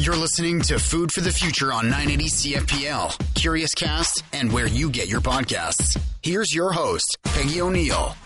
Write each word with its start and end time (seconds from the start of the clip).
You're 0.00 0.16
listening 0.16 0.60
to 0.62 0.78
Food 0.78 1.12
for 1.12 1.20
the 1.20 1.30
Future 1.30 1.72
on 1.72 1.84
980 1.88 2.24
CFPL, 2.24 3.34
Curious 3.34 3.74
Cast, 3.74 4.24
and 4.32 4.52
where 4.52 4.66
you 4.66 4.90
get 4.90 5.08
your 5.08 5.20
podcasts. 5.20 5.96
Here's 6.20 6.52
your 6.52 6.72
host, 6.72 7.16
Peggy 7.22 7.62
O'Neill. 7.62 8.16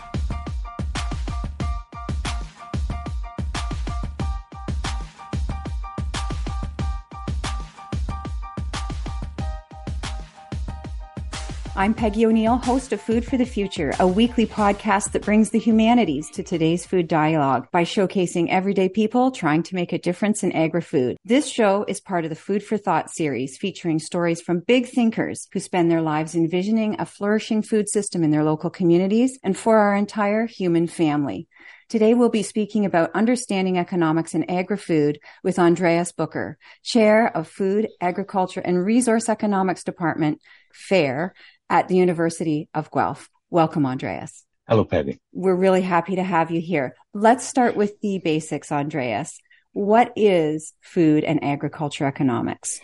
I'm 11.79 11.93
Peggy 11.93 12.25
O'Neill, 12.25 12.57
host 12.57 12.91
of 12.91 12.99
Food 12.99 13.23
for 13.23 13.37
the 13.37 13.45
Future, 13.45 13.93
a 14.01 14.05
weekly 14.05 14.45
podcast 14.45 15.13
that 15.13 15.23
brings 15.23 15.51
the 15.51 15.59
humanities 15.59 16.29
to 16.31 16.43
today's 16.43 16.85
food 16.85 17.07
dialogue 17.07 17.69
by 17.71 17.85
showcasing 17.85 18.49
everyday 18.49 18.89
people 18.89 19.31
trying 19.31 19.63
to 19.63 19.75
make 19.75 19.93
a 19.93 19.97
difference 19.97 20.43
in 20.43 20.51
agri-food. 20.51 21.15
This 21.23 21.49
show 21.49 21.85
is 21.87 22.01
part 22.01 22.25
of 22.25 22.31
the 22.31 22.35
Food 22.35 22.65
for 22.65 22.77
Thought 22.77 23.09
series 23.09 23.57
featuring 23.57 23.99
stories 23.99 24.41
from 24.41 24.59
big 24.59 24.87
thinkers 24.87 25.47
who 25.53 25.61
spend 25.61 25.89
their 25.89 26.01
lives 26.01 26.35
envisioning 26.35 26.99
a 26.99 27.05
flourishing 27.05 27.61
food 27.61 27.87
system 27.87 28.25
in 28.25 28.31
their 28.31 28.43
local 28.43 28.69
communities 28.69 29.39
and 29.41 29.55
for 29.55 29.77
our 29.77 29.95
entire 29.95 30.47
human 30.47 30.85
family. 30.85 31.47
Today 31.87 32.13
we'll 32.13 32.29
be 32.29 32.43
speaking 32.43 32.85
about 32.85 33.15
understanding 33.15 33.77
economics 33.77 34.35
in 34.35 34.51
agri-food 34.51 35.17
with 35.45 35.57
Andreas 35.57 36.11
Boecker, 36.11 36.55
Chair 36.83 37.35
of 37.35 37.47
Food, 37.47 37.87
Agriculture 38.01 38.59
and 38.59 38.85
Resource 38.85 39.29
Economics 39.29 39.85
Department, 39.85 40.41
FARE, 40.71 41.33
at 41.69 41.87
the 41.87 41.95
University 41.95 42.69
of 42.73 42.91
Guelph. 42.91 43.29
Welcome, 43.49 43.85
Andreas. 43.85 44.45
Hello, 44.67 44.85
Peggy. 44.85 45.19
We're 45.33 45.55
really 45.55 45.81
happy 45.81 46.15
to 46.17 46.23
have 46.23 46.51
you 46.51 46.61
here. 46.61 46.95
Let's 47.13 47.45
start 47.45 47.75
with 47.75 47.99
the 48.01 48.19
basics, 48.19 48.71
Andreas. 48.71 49.39
What 49.73 50.13
is 50.15 50.73
food 50.81 51.23
and 51.23 51.43
agriculture 51.43 52.05
economics? 52.05 52.79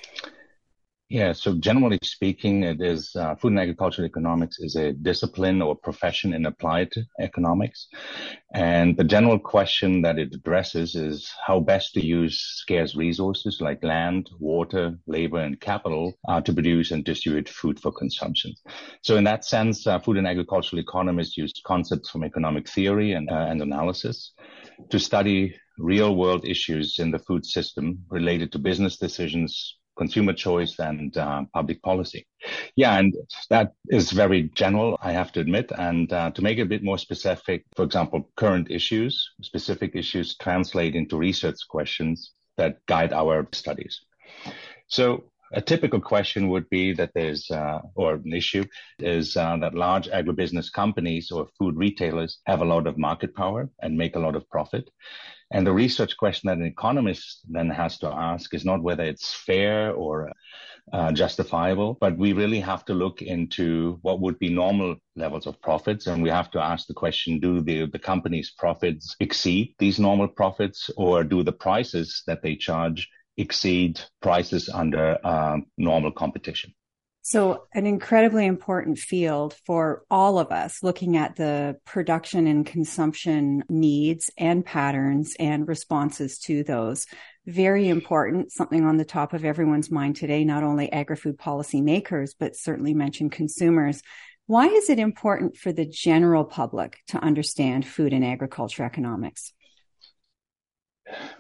Yeah, 1.15 1.31
so 1.31 1.53
generally 1.53 1.97
speaking, 2.03 2.63
it 2.63 2.81
is 2.81 3.15
uh, 3.15 3.35
food 3.35 3.53
and 3.53 3.62
agricultural 3.62 4.05
economics 4.05 4.59
is 4.59 4.76
a 4.76 4.91
discipline 4.91 5.62
or 5.62 5.73
profession 5.73 6.34
in 6.34 6.45
applied 6.45 6.91
economics. 7.21 7.87
And 8.53 8.98
the 8.98 9.05
general 9.05 9.40
question 9.40 10.01
that 10.01 10.20
it 10.20 10.35
addresses 10.35 10.93
is 10.93 11.31
how 11.48 11.62
best 11.62 11.93
to 11.93 12.05
use 12.05 12.37
scarce 12.37 12.98
resources 12.98 13.62
like 13.62 13.81
land, 13.81 14.29
water, 14.41 14.99
labor, 15.07 15.40
and 15.40 15.57
capital 15.57 16.15
uh, 16.27 16.41
to 16.41 16.51
produce 16.51 16.91
and 16.91 17.05
distribute 17.05 17.47
food 17.47 17.79
for 17.79 17.93
consumption. 17.93 18.53
So 19.01 19.15
in 19.15 19.23
that 19.23 19.45
sense, 19.45 19.87
uh, 19.87 19.99
food 19.99 20.18
and 20.18 20.27
agricultural 20.27 20.81
economists 20.81 21.37
use 21.37 21.53
concepts 21.65 22.09
from 22.09 22.25
economic 22.25 22.68
theory 22.68 23.13
and, 23.13 23.31
uh, 23.31 23.47
and 23.49 23.62
analysis 23.62 24.34
to 24.90 24.99
study 24.99 25.55
real 25.77 26.13
world 26.13 26.45
issues 26.45 26.99
in 26.99 27.12
the 27.12 27.20
food 27.20 27.45
system 27.45 27.99
related 28.09 28.51
to 28.51 28.59
business 28.59 28.97
decisions, 28.97 29.77
consumer 29.98 30.34
choice 30.34 30.79
and 30.79 31.15
uh, 31.18 31.43
public 31.54 31.82
policy. 31.82 32.26
Yeah, 32.76 32.99
and 32.99 33.13
that 33.49 33.74
is 33.90 34.12
very 34.12 34.49
general, 34.55 34.98
I 35.02 35.12
have 35.12 35.32
to 35.34 35.40
admit. 35.40 35.71
And 35.77 36.12
uh, 36.12 36.32
to 36.32 36.41
make 36.41 36.57
it 36.57 36.63
a 36.63 36.65
bit 36.65 36.84
more 36.84 36.98
specific, 36.98 37.65
for 37.76 37.84
example, 37.84 38.29
current 38.35 38.70
issues, 38.70 39.32
specific 39.41 39.96
issues 39.96 40.35
translate 40.37 40.96
into 40.96 41.18
research 41.18 41.60
questions 41.70 42.34
that 42.57 42.85
guide 42.87 43.13
our 43.13 43.48
studies. 43.52 44.02
So 44.87 45.26
a 45.54 45.62
typical 45.62 46.02
question 46.02 46.49
would 46.49 46.70
be 46.70 46.93
that 46.93 47.12
there's, 47.13 47.49
uh, 47.52 47.80
or 47.96 48.15
an 48.15 48.34
issue 48.34 48.65
is 48.99 49.37
uh, 49.37 49.57
that 49.57 49.74
large 49.74 50.07
agribusiness 50.09 50.71
companies 50.71 51.32
or 51.32 51.48
food 51.57 51.76
retailers 51.77 52.40
have 52.46 52.62
a 52.62 52.65
lot 52.65 52.87
of 52.87 52.98
market 52.98 53.35
power 53.35 53.70
and 53.82 53.98
make 53.98 54.15
a 54.15 54.20
lot 54.20 54.35
of 54.35 54.49
profit. 54.49 54.90
And 55.51 55.65
the 55.65 55.74
research 55.74 56.18
question 56.18 56.48
that 56.48 56.57
an 56.57 56.65
economist 56.65 57.41
then 57.48 57.70
has 57.70 57.98
to 57.99 58.07
ask 58.07 58.54
is 58.54 58.65
not 58.65 58.82
whether 58.82 59.04
it's 59.04 59.34
fair 59.34 59.91
or 59.93 60.32
uh, 60.91 61.12
justifiable, 61.12 61.98
but 61.99 62.18
we 62.18 62.34
really 62.34 62.60
have 62.60 62.85
to 62.85 62.93
look 62.93 63.21
into 63.21 63.99
what 64.02 64.19
would 64.22 64.38
be 64.40 64.50
normal 64.50 64.96
levels 65.16 65.47
of 65.47 65.62
profits. 65.62 66.07
And 66.07 66.22
we 66.22 66.30
have 66.30 66.52
to 66.52 66.59
ask 66.59 66.88
the 66.88 66.94
question, 66.94 67.40
do 67.40 67.62
the, 67.62 67.86
the 67.86 68.00
company's 68.00 68.52
profits 68.52 69.16
exceed 69.19 69.75
these 69.80 70.00
normal 70.00 70.28
profits 70.28 70.90
or 70.97 71.24
do 71.24 71.44
the 71.44 71.52
prices 71.52 72.24
that 72.28 72.42
they 72.42 72.56
charge 72.56 73.09
exceed 73.38 74.00
prices 74.22 74.69
under 74.69 75.18
uh, 75.24 75.58
normal 75.78 76.12
competition? 76.12 76.74
So, 77.28 77.66
an 77.74 77.88
incredibly 77.88 78.46
important 78.46 79.00
field 79.00 79.56
for 79.66 80.03
all 80.12 80.38
of 80.38 80.52
us 80.52 80.84
looking 80.84 81.18
at 81.18 81.36
the 81.36 81.75
production 81.84 82.46
and 82.46 82.63
consumption 82.63 83.63
needs 83.68 84.30
and 84.38 84.63
patterns 84.63 85.36
and 85.40 85.68
responses 85.68 86.38
to 86.41 86.63
those. 86.63 87.08
Very 87.47 87.90
important, 87.90 88.52
something 88.52 88.86
on 88.86 88.97
the 88.97 89.06
top 89.06 89.34
of 89.34 89.44
everyone's 89.44 89.90
mind 89.90 90.18
today, 90.18 90.44
not 90.44 90.62
only 90.62 90.91
agri 90.91 91.16
food 91.16 91.40
policy 91.40 91.81
makers, 91.81 92.36
but 92.38 92.56
certainly 92.56 92.94
mentioned 92.94 93.31
consumers. 93.31 94.03
Why 94.46 94.68
is 94.68 94.92
it 94.92 95.00
important 95.00 95.57
for 95.57 95.72
the 95.72 95.88
general 95.88 96.44
public 96.44 97.00
to 97.07 97.18
understand 97.18 97.88
food 97.88 98.13
and 98.13 98.24
agriculture 98.24 98.84
economics? 98.84 99.52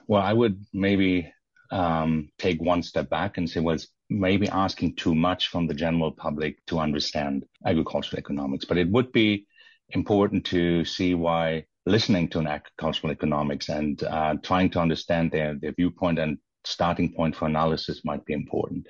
Well, 0.07 0.23
I 0.23 0.33
would 0.33 0.65
maybe 0.73 1.31
um, 1.69 2.29
take 2.39 2.59
one 2.59 2.81
step 2.81 3.07
back 3.07 3.37
and 3.37 3.47
say, 3.47 3.59
well, 3.59 3.75
it's 3.75 3.87
maybe 4.09 4.47
asking 4.49 4.95
too 4.95 5.15
much 5.15 5.47
from 5.47 5.67
the 5.67 5.73
general 5.73 6.11
public 6.11 6.63
to 6.67 6.79
understand 6.79 7.45
agricultural 7.65 8.19
economics, 8.19 8.65
but 8.65 8.77
it 8.77 8.89
would 8.89 9.11
be 9.11 9.47
important 9.89 10.45
to 10.45 10.85
see 10.85 11.13
why 11.15 11.65
listening 11.85 12.27
to 12.27 12.39
an 12.39 12.47
agricultural 12.47 13.11
economics 13.11 13.69
and 13.69 14.03
uh, 14.03 14.35
trying 14.43 14.69
to 14.69 14.79
understand 14.79 15.31
their, 15.31 15.55
their 15.55 15.73
viewpoint 15.73 16.19
and 16.19 16.37
starting 16.63 17.13
point 17.13 17.35
for 17.35 17.45
analysis 17.45 18.01
might 18.03 18.25
be 18.25 18.33
important. 18.33 18.87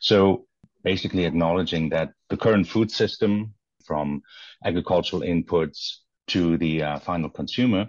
So 0.00 0.46
basically 0.84 1.24
acknowledging 1.24 1.88
that 1.88 2.12
the 2.28 2.36
current 2.36 2.68
food 2.68 2.90
system 2.90 3.54
from 3.84 4.22
agricultural 4.64 5.22
inputs 5.22 5.96
to 6.28 6.56
the 6.58 6.82
uh, 6.82 6.98
final 7.00 7.28
consumer 7.28 7.88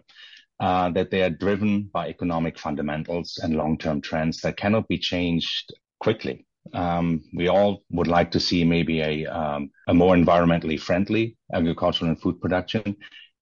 uh, 0.59 0.89
that 0.89 1.11
they 1.11 1.21
are 1.21 1.29
driven 1.29 1.83
by 1.93 2.07
economic 2.07 2.57
fundamentals 2.57 3.39
and 3.43 3.55
long-term 3.55 4.01
trends 4.01 4.41
that 4.41 4.57
cannot 4.57 4.87
be 4.87 4.97
changed 4.97 5.71
quickly. 5.99 6.46
Um, 6.73 7.23
we 7.33 7.47
all 7.47 7.83
would 7.91 8.07
like 8.07 8.31
to 8.31 8.39
see 8.39 8.63
maybe 8.63 9.01
a, 9.01 9.25
um, 9.25 9.71
a 9.87 9.93
more 9.93 10.15
environmentally 10.15 10.79
friendly 10.79 11.37
agricultural 11.53 12.09
and 12.09 12.21
food 12.21 12.39
production, 12.41 12.95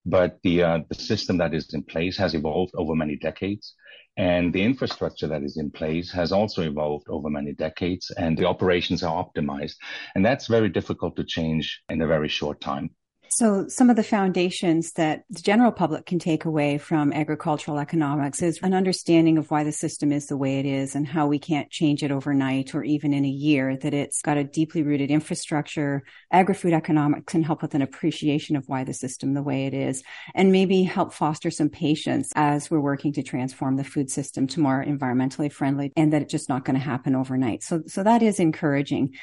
but 0.06 0.38
the 0.44 0.64
uh, 0.64 0.80
the 0.90 0.96
system 0.96 1.38
that 1.38 1.54
is 1.54 1.74
in 1.74 1.84
place 1.84 2.18
has 2.18 2.34
evolved 2.34 2.74
over 2.76 2.96
many 2.96 3.16
decades, 3.16 3.74
and 4.18 4.54
the 4.54 4.64
infrastructure 4.64 5.28
that 5.28 5.44
is 5.44 5.58
in 5.58 5.72
place 5.72 6.12
has 6.12 6.32
also 6.32 6.62
evolved 6.62 7.08
over 7.10 7.30
many 7.30 7.54
decades, 7.54 8.12
and 8.18 8.38
the 8.38 8.46
operations 8.46 9.04
are 9.04 9.24
optimized, 9.24 9.76
and 10.16 10.26
that's 10.26 10.48
very 10.48 10.70
difficult 10.70 11.16
to 11.16 11.24
change 11.24 11.82
in 11.90 12.02
a 12.02 12.08
very 12.08 12.30
short 12.30 12.62
time. 12.62 12.90
So, 13.36 13.68
some 13.68 13.90
of 13.90 13.98
the 13.98 14.04
foundations 14.04 14.94
that 14.94 15.26
the 15.30 15.42
general 15.42 15.74
public 15.74 16.06
can 16.06 16.20
take 16.20 16.46
away 16.46 16.78
from 16.78 17.12
agricultural 17.12 17.80
economics 17.80 18.42
is 18.42 18.60
an 18.64 18.74
understanding 18.74 19.38
of 19.38 19.52
why 19.52 19.66
the 19.66 19.74
system 19.74 20.14
is 20.14 20.28
the 20.28 20.38
way 20.38 20.60
it 20.60 20.66
is 20.66 20.96
and 20.96 21.06
how 21.06 21.28
we 21.28 21.38
can't 21.38 21.70
change 21.70 22.02
it 22.02 22.12
overnight 22.12 22.74
or 22.74 22.82
even 22.86 23.14
in 23.14 23.26
a 23.26 23.30
year, 23.30 23.76
that 23.76 23.94
it's 23.94 24.22
got 24.22 24.38
a 24.38 24.46
deeply 24.46 24.84
rooted 24.84 25.12
infrastructure. 25.12 26.04
Agri 26.32 26.56
food 26.56 26.72
economics 26.72 27.26
can 27.26 27.44
help 27.44 27.62
with 27.62 27.76
an 27.76 27.82
appreciation 27.82 28.56
of 28.56 28.70
why 28.70 28.86
the 28.86 28.94
system 28.94 29.34
the 29.34 29.44
way 29.44 29.66
it 29.66 29.74
is 29.74 30.02
and 30.34 30.54
maybe 30.54 30.84
help 30.84 31.14
foster 31.14 31.52
some 31.52 31.68
patience 31.68 32.32
as 32.38 32.72
we're 32.72 32.80
working 32.80 33.12
to 33.12 33.22
transform 33.22 33.76
the 33.76 33.84
food 33.84 34.10
system 34.10 34.48
to 34.48 34.62
more 34.62 34.82
environmentally 34.82 35.52
friendly 35.52 35.92
and 35.98 36.14
that 36.14 36.22
it's 36.22 36.32
just 36.32 36.48
not 36.48 36.64
going 36.64 36.80
to 36.80 36.86
happen 36.86 37.18
overnight. 37.18 37.64
So, 37.64 37.84
so 37.86 38.02
that 38.02 38.24
is 38.24 38.40
encouraging 38.40 39.14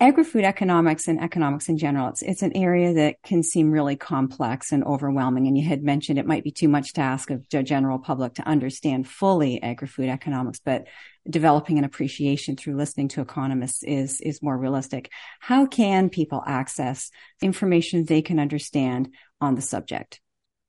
agri-food 0.00 0.44
economics 0.44 1.08
and 1.08 1.20
economics 1.20 1.68
in 1.68 1.76
general, 1.76 2.08
it's, 2.08 2.22
it's 2.22 2.42
an 2.42 2.56
area 2.56 2.94
that 2.94 3.16
can 3.24 3.42
seem 3.42 3.72
really 3.72 3.96
complex 3.96 4.70
and 4.70 4.84
overwhelming. 4.84 5.48
And 5.48 5.58
you 5.58 5.68
had 5.68 5.82
mentioned 5.82 6.18
it 6.18 6.26
might 6.26 6.44
be 6.44 6.52
too 6.52 6.68
much 6.68 6.92
to 6.94 7.00
ask 7.00 7.30
of 7.30 7.48
the 7.50 7.64
general 7.64 7.98
public 7.98 8.34
to 8.34 8.46
understand 8.46 9.08
fully 9.08 9.60
agri-food 9.60 10.08
economics, 10.08 10.60
but 10.64 10.86
developing 11.28 11.78
an 11.78 11.84
appreciation 11.84 12.56
through 12.56 12.76
listening 12.76 13.08
to 13.08 13.20
economists 13.20 13.82
is, 13.82 14.20
is 14.20 14.40
more 14.40 14.56
realistic. 14.56 15.10
How 15.40 15.66
can 15.66 16.10
people 16.10 16.44
access 16.46 17.10
information 17.42 18.04
they 18.04 18.22
can 18.22 18.38
understand 18.38 19.08
on 19.40 19.56
the 19.56 19.62
subject? 19.62 20.20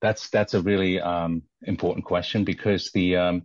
That's, 0.02 0.30
that's 0.30 0.56
a 0.56 0.62
really, 0.62 1.00
um, 1.00 1.44
important 1.64 2.06
question 2.06 2.46
because 2.46 2.90
the, 2.94 3.18
um, 3.18 3.44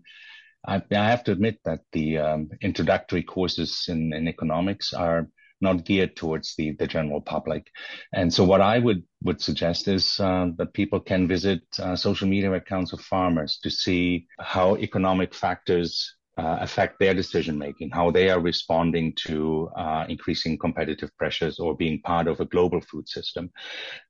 I, 0.67 0.77
I, 0.91 1.11
have 1.11 1.25
to 1.25 1.33
admit 1.33 1.59
that 1.65 1.81
the 1.93 2.19
um, 2.19 2.51
introductory 2.63 3.23
courses 3.23 3.87
in, 3.89 4.15
in 4.15 4.29
economics 4.29 4.95
are 4.95 5.29
not 5.61 5.85
geared 5.85 6.17
towards 6.17 6.55
the, 6.57 6.73
the 6.73 6.87
general 6.87 7.21
public. 7.21 7.67
And 8.13 8.33
so 8.33 8.45
what 8.45 8.61
I 8.61 8.79
would, 8.79 9.03
would 9.23 9.41
suggest 9.41 9.89
is 9.89 10.19
uh, 10.21 10.49
that 10.59 10.75
people 10.75 11.01
can 11.01 11.29
visit 11.29 11.63
uh, 11.79 11.97
social 11.97 12.29
media 12.29 12.53
accounts 12.53 12.93
of 12.93 13.01
farmers 13.01 13.59
to 13.63 13.71
see 13.71 14.27
how 14.39 14.77
economic 14.77 15.35
factors 15.35 16.15
uh, 16.37 16.59
affect 16.61 16.99
their 16.99 17.15
decision 17.15 17.59
making, 17.59 17.91
how 17.91 18.11
they 18.11 18.29
are 18.29 18.41
responding 18.41 19.13
to 19.27 19.71
uh, 19.77 20.05
increasing 20.09 20.59
competitive 20.59 21.11
pressures 21.17 21.59
or 21.59 21.77
being 21.77 22.01
part 22.03 22.27
of 22.27 22.41
a 22.41 22.45
global 22.45 22.81
food 22.81 23.09
system. 23.09 23.51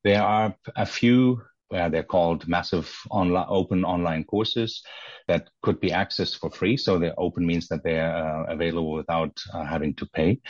There 0.04 0.22
are 0.22 0.54
a 0.76 0.86
few 0.86 1.42
where 1.68 1.88
they're 1.90 2.02
called 2.02 2.46
massive 2.46 2.94
online, 3.10 3.46
open 3.48 3.84
online 3.84 4.24
courses 4.24 4.82
that 5.28 5.48
could 5.62 5.80
be 5.80 5.90
accessed 5.90 6.38
for 6.38 6.50
free. 6.50 6.76
So 6.76 6.98
they're 6.98 7.18
open 7.18 7.46
means 7.46 7.68
that 7.68 7.82
they're 7.82 8.14
uh, 8.14 8.44
available 8.44 8.92
without 8.92 9.38
uh, 9.52 9.64
having 9.64 9.94
to 9.94 10.06
pay. 10.06 10.40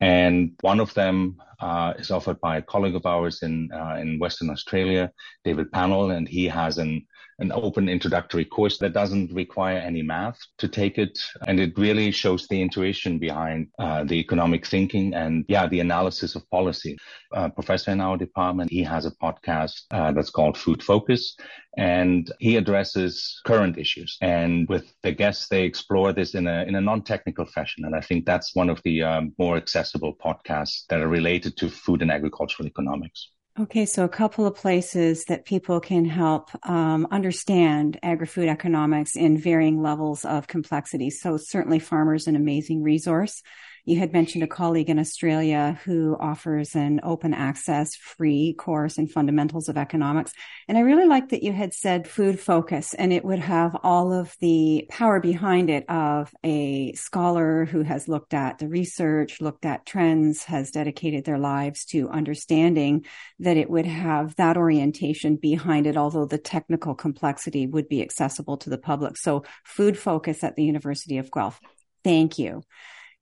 And 0.00 0.52
one 0.60 0.80
of 0.80 0.94
them 0.94 1.36
uh, 1.60 1.94
is 1.98 2.10
offered 2.10 2.40
by 2.40 2.56
a 2.56 2.62
colleague 2.62 2.94
of 2.94 3.06
ours 3.06 3.42
in 3.42 3.70
uh, 3.72 3.96
in 4.00 4.18
Western 4.18 4.50
Australia, 4.50 5.12
David 5.44 5.70
Pannell, 5.72 6.16
and 6.16 6.28
he 6.28 6.46
has 6.46 6.78
an 6.78 7.06
an 7.40 7.52
open 7.52 7.88
introductory 7.88 8.44
course 8.44 8.78
that 8.78 8.92
doesn't 8.92 9.32
require 9.32 9.78
any 9.78 10.02
math 10.02 10.38
to 10.58 10.68
take 10.68 10.98
it. 10.98 11.18
And 11.46 11.58
it 11.58 11.76
really 11.78 12.10
shows 12.10 12.46
the 12.46 12.60
intuition 12.60 13.18
behind 13.18 13.68
uh, 13.78 14.04
the 14.04 14.14
economic 14.14 14.66
thinking 14.66 15.14
and, 15.14 15.44
yeah, 15.48 15.66
the 15.66 15.80
analysis 15.80 16.36
of 16.36 16.48
policy. 16.50 16.98
Uh, 17.34 17.48
professor 17.48 17.90
in 17.90 18.00
our 18.00 18.16
department, 18.16 18.70
he 18.70 18.82
has 18.82 19.06
a 19.06 19.10
podcast 19.12 19.82
uh, 19.90 20.12
that's 20.12 20.30
called 20.30 20.56
Food 20.56 20.82
Focus 20.82 21.36
and 21.76 22.30
he 22.40 22.56
addresses 22.56 23.40
current 23.44 23.78
issues. 23.78 24.18
And 24.20 24.68
with 24.68 24.92
the 25.02 25.12
guests, 25.12 25.48
they 25.48 25.64
explore 25.64 26.12
this 26.12 26.34
in 26.34 26.46
a 26.46 26.64
in 26.64 26.74
a 26.74 26.80
non-technical 26.80 27.46
fashion. 27.46 27.84
And 27.84 27.94
I 27.94 28.00
think 28.00 28.26
that's 28.26 28.54
one 28.54 28.68
of 28.68 28.82
the 28.82 29.02
um, 29.02 29.32
more 29.38 29.56
accessible 29.56 30.14
podcasts 30.14 30.86
that 30.88 31.00
are 31.00 31.08
related 31.08 31.56
to 31.58 31.70
food 31.70 32.02
and 32.02 32.10
agricultural 32.10 32.66
economics. 32.66 33.30
Okay, 33.60 33.84
so 33.84 34.04
a 34.04 34.08
couple 34.08 34.46
of 34.46 34.54
places 34.54 35.24
that 35.26 35.44
people 35.44 35.80
can 35.80 36.06
help 36.06 36.48
um, 36.66 37.06
understand 37.10 37.98
agri-food 38.02 38.48
economics 38.48 39.16
in 39.16 39.36
varying 39.36 39.82
levels 39.82 40.24
of 40.24 40.46
complexity. 40.46 41.10
So 41.10 41.36
certainly 41.36 41.78
farmers 41.78 42.26
an 42.26 42.36
amazing 42.36 42.82
resource. 42.82 43.42
You 43.90 43.98
had 43.98 44.12
mentioned 44.12 44.44
a 44.44 44.46
colleague 44.46 44.88
in 44.88 45.00
Australia 45.00 45.80
who 45.84 46.16
offers 46.20 46.76
an 46.76 47.00
open 47.02 47.34
access 47.34 47.96
free 47.96 48.54
course 48.56 48.98
in 48.98 49.08
fundamentals 49.08 49.68
of 49.68 49.76
economics. 49.76 50.32
And 50.68 50.78
I 50.78 50.82
really 50.82 51.08
like 51.08 51.30
that 51.30 51.42
you 51.42 51.52
had 51.52 51.74
said 51.74 52.06
food 52.06 52.38
focus 52.38 52.94
and 52.94 53.12
it 53.12 53.24
would 53.24 53.40
have 53.40 53.76
all 53.82 54.12
of 54.12 54.36
the 54.38 54.86
power 54.90 55.18
behind 55.18 55.70
it 55.70 55.90
of 55.90 56.32
a 56.44 56.92
scholar 56.92 57.64
who 57.64 57.82
has 57.82 58.06
looked 58.06 58.32
at 58.32 58.60
the 58.60 58.68
research, 58.68 59.40
looked 59.40 59.64
at 59.64 59.86
trends, 59.86 60.44
has 60.44 60.70
dedicated 60.70 61.24
their 61.24 61.38
lives 61.38 61.84
to 61.86 62.08
understanding 62.10 63.04
that 63.40 63.56
it 63.56 63.68
would 63.68 63.86
have 63.86 64.36
that 64.36 64.56
orientation 64.56 65.34
behind 65.34 65.88
it, 65.88 65.96
although 65.96 66.26
the 66.26 66.38
technical 66.38 66.94
complexity 66.94 67.66
would 67.66 67.88
be 67.88 68.02
accessible 68.02 68.56
to 68.58 68.70
the 68.70 68.78
public. 68.78 69.16
So 69.16 69.42
food 69.64 69.98
focus 69.98 70.44
at 70.44 70.54
the 70.54 70.62
University 70.62 71.18
of 71.18 71.32
Guelph. 71.32 71.60
Thank 72.04 72.38
you. 72.38 72.62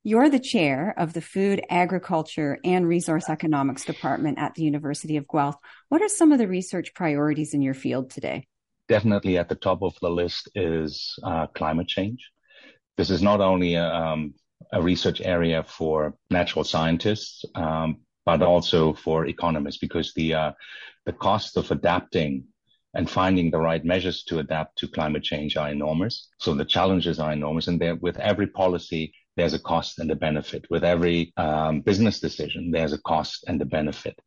You're 0.03 0.29
the 0.29 0.39
chair 0.39 0.93
of 0.97 1.11
the 1.11 1.19
Food, 1.19 1.61
Agriculture, 1.69 2.57
and 2.63 2.87
Resource 2.87 3.29
Economics 3.29 3.83
Department 3.83 4.39
at 4.39 4.55
the 4.55 4.63
University 4.63 5.17
of 5.17 5.27
Guelph. 5.27 5.57
What 5.89 6.01
are 6.01 6.07
some 6.07 6.31
of 6.31 6.37
the 6.37 6.47
research 6.47 6.93
priorities 6.93 7.53
in 7.53 7.61
your 7.61 7.73
field 7.73 8.09
today? 8.09 8.47
Definitely 8.87 9.37
at 9.37 9.49
the 9.49 9.55
top 9.55 9.83
of 9.83 9.93
the 10.01 10.09
list 10.09 10.49
is 10.55 11.19
uh, 11.21 11.47
climate 11.47 11.89
change. 11.89 12.31
This 12.95 13.09
is 13.09 13.21
not 13.21 13.41
only 13.41 13.75
a, 13.75 13.93
um, 13.93 14.33
a 14.71 14.81
research 14.81 15.19
area 15.19 15.63
for 15.63 16.15
natural 16.29 16.63
scientists, 16.63 17.43
um, 17.55 17.97
but 18.25 18.41
also 18.41 18.93
for 18.93 19.25
economists, 19.25 19.79
because 19.79 20.13
the 20.13 20.33
uh, 20.33 20.51
the 21.05 21.13
cost 21.13 21.57
of 21.57 21.71
adapting 21.71 22.45
and 22.93 23.09
finding 23.09 23.51
the 23.51 23.59
right 23.59 23.83
measures 23.83 24.23
to 24.23 24.39
adapt 24.39 24.77
to 24.77 24.87
climate 24.87 25.23
change 25.23 25.57
are 25.57 25.69
enormous. 25.69 26.29
So 26.37 26.53
the 26.53 26.65
challenges 26.65 27.19
are 27.19 27.33
enormous, 27.33 27.67
and 27.67 27.81
with 28.01 28.17
every 28.17 28.47
policy 28.47 29.13
there's 29.35 29.53
a 29.53 29.59
cost 29.59 29.99
and 29.99 30.11
a 30.11 30.15
benefit. 30.15 30.65
With 30.69 30.83
every 30.83 31.33
um, 31.37 31.81
business 31.81 32.19
decision, 32.19 32.71
there's 32.71 32.93
a 32.93 33.01
cost 33.01 33.45
and 33.47 33.61
a 33.61 33.65
benefit. 33.65 34.19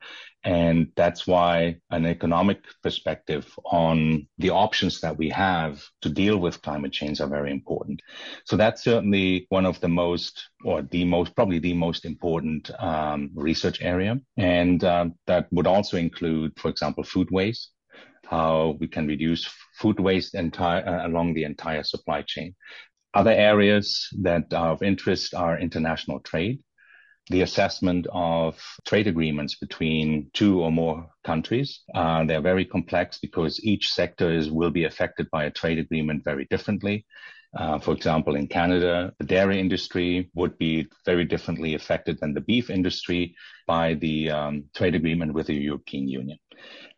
And 0.45 0.89
that's 0.97 1.27
why 1.27 1.77
an 1.91 2.07
economic 2.07 2.65
perspective 2.83 3.47
on 3.65 4.27
the 4.39 4.51
options 4.51 5.01
that 5.01 5.17
we 5.17 5.29
have 5.31 5.83
to 6.01 6.09
deal 6.09 6.39
with 6.39 6.63
climate 6.63 6.93
change 6.93 7.21
are 7.21 7.29
very 7.29 7.51
important. 7.51 8.01
So 8.47 8.57
that's 8.57 8.83
certainly 8.83 9.47
one 9.51 9.67
of 9.67 9.81
the 9.81 9.89
most, 9.89 10.49
or 10.65 10.83
the 10.83 11.05
most, 11.05 11.37
probably 11.37 11.59
the 11.59 11.75
most 11.75 12.05
important 12.05 12.71
um, 12.79 13.31
research 13.35 13.83
area. 13.83 14.19
And 14.37 14.83
um, 14.83 15.15
that 15.27 15.47
would 15.53 15.67
also 15.67 15.97
include, 15.97 16.53
for 16.59 16.69
example, 16.69 17.05
food 17.05 17.31
waste 17.31 17.73
how 18.33 18.77
we 18.81 18.89
can 18.89 19.07
reduce 19.07 19.47
food 19.75 20.01
waste 20.01 20.35
entire, 20.35 20.87
uh, 20.87 21.07
along 21.07 21.35
the 21.35 21.45
entire 21.45 21.83
supply 21.83 22.23
chain. 22.23 22.55
Other 23.15 23.33
areas 23.33 24.09
that 24.21 24.53
are 24.55 24.71
of 24.71 24.83
interest 24.83 25.35
are 25.35 25.59
international 25.59 26.21
trade, 26.21 26.61
the 27.29 27.43
assessment 27.43 28.07
of 28.11 28.59
trade 28.87 29.07
agreements 29.07 29.57
between 29.57 30.31
two 30.33 30.63
or 30.63 30.73
more 30.73 31.09
countries. 31.25 31.81
Uh, 31.95 32.25
they're 32.25 32.41
very 32.41 32.65
complex 32.65 33.19
because 33.21 33.63
each 33.65 33.93
sector 33.93 34.33
is, 34.33 34.51
will 34.51 34.71
be 34.71 34.85
affected 34.85 35.29
by 35.31 35.45
a 35.45 35.51
trade 35.51 35.79
agreement 35.79 36.25
very 36.25 36.47
differently. 36.47 37.05
Uh, 37.55 37.79
for 37.79 37.93
example, 37.93 38.35
in 38.35 38.47
Canada, 38.47 39.13
the 39.19 39.27
dairy 39.27 39.61
industry 39.61 40.31
would 40.35 40.57
be 40.57 40.87
very 41.05 41.25
differently 41.25 41.75
affected 41.75 42.19
than 42.19 42.33
the 42.33 42.41
beef 42.41 42.71
industry 42.71 43.35
by 43.67 43.93
the 43.95 44.31
um, 44.31 44.65
trade 44.75 44.95
agreement 44.95 45.35
with 45.35 45.49
the 45.49 45.55
European 45.55 46.09
Union. 46.09 46.39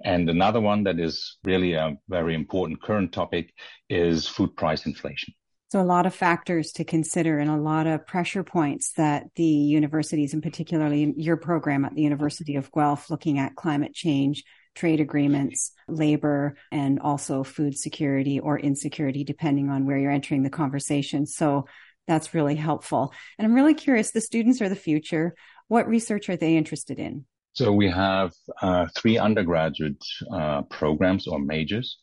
And 0.05 0.31
another 0.31 0.61
one 0.61 0.85
that 0.85 1.01
is 1.01 1.39
really 1.45 1.73
a 1.73 1.97
very 2.09 2.37
important 2.37 2.81
current 2.81 3.13
topic 3.13 3.53
is 3.91 4.29
food 4.29 4.57
price 4.57 4.87
inflation. 4.87 5.35
So 5.71 5.81
a 5.81 5.83
lot 5.83 6.07
of 6.07 6.15
factors 6.15 6.73
to 6.73 6.85
consider 6.85 7.39
and 7.39 7.51
a 7.51 7.57
lot 7.57 7.87
of 7.87 8.07
pressure 8.07 8.45
points 8.45 8.93
that 8.93 9.25
the 9.35 9.45
universities 9.45 10.33
and 10.33 10.43
particularly 10.43 11.13
your 11.17 11.37
program 11.37 11.85
at 11.85 11.95
the 11.95 12.03
University 12.03 12.57
of 12.57 12.71
Guelph 12.71 13.11
looking 13.11 13.39
at 13.39 13.57
climate 13.57 13.93
change, 13.93 14.45
trade 14.75 15.01
agreements, 15.01 15.73
labor, 15.89 16.57
and 16.71 17.01
also 17.01 17.43
food 17.43 17.77
security 17.77 18.39
or 18.39 18.59
insecurity, 18.59 19.25
depending 19.25 19.69
on 19.69 19.87
where 19.87 19.99
you're 19.99 20.11
entering 20.13 20.43
the 20.43 20.51
conversation. 20.51 21.27
So 21.27 21.67
that's 22.07 22.35
really 22.35 22.57
helpful. 22.57 23.13
And 23.39 23.47
I'm 23.47 23.55
really 23.55 23.75
curious, 23.75 24.11
the 24.11 24.21
students 24.21 24.61
are 24.61 24.69
the 24.69 24.77
future. 24.77 25.35
What 25.69 25.89
research 25.89 26.29
are 26.29 26.37
they 26.37 26.57
interested 26.57 26.99
in? 26.99 27.25
So 27.55 27.73
we 27.73 27.89
have 27.89 28.33
uh, 28.61 28.87
three 28.97 29.17
undergraduate 29.17 30.05
uh, 30.33 30.63
programs 30.63 31.27
or 31.27 31.39
majors 31.39 31.99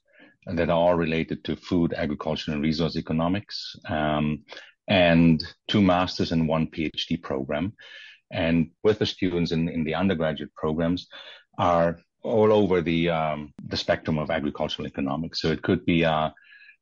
that 0.45 0.69
are 0.69 0.95
related 0.95 1.43
to 1.45 1.55
food, 1.55 1.93
agriculture, 1.93 2.51
and 2.51 2.61
resource 2.61 2.95
economics, 2.95 3.75
um, 3.87 4.43
and 4.87 5.43
two 5.67 5.81
masters 5.81 6.31
and 6.31 6.47
one 6.47 6.67
PhD 6.67 7.21
program. 7.21 7.73
And 8.31 8.71
with 8.83 8.99
the 8.99 9.05
students 9.05 9.51
in, 9.51 9.69
in 9.69 9.83
the 9.83 9.95
undergraduate 9.95 10.53
programs 10.55 11.07
are 11.57 11.99
all 12.23 12.51
over 12.53 12.81
the 12.81 13.09
um, 13.09 13.53
the 13.67 13.77
spectrum 13.77 14.17
of 14.17 14.29
agricultural 14.29 14.87
economics. 14.87 15.41
So 15.41 15.51
it 15.51 15.61
could 15.61 15.85
be 15.85 16.05
uh, 16.05 16.29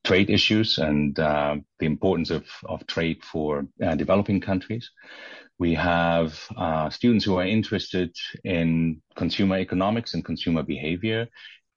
trade 0.03 0.29
issues 0.29 0.77
and 0.77 1.17
uh, 1.19 1.57
the 1.79 1.85
importance 1.85 2.29
of, 2.29 2.45
of 2.65 2.85
trade 2.88 3.23
for 3.23 3.67
uh, 3.83 3.95
developing 3.95 4.41
countries. 4.41 4.91
We 5.57 5.73
have 5.73 6.39
uh, 6.55 6.89
students 6.89 7.25
who 7.25 7.38
are 7.38 7.45
interested 7.45 8.15
in 8.45 9.01
consumer 9.15 9.57
economics 9.57 10.13
and 10.13 10.24
consumer 10.24 10.63
behavior 10.63 11.27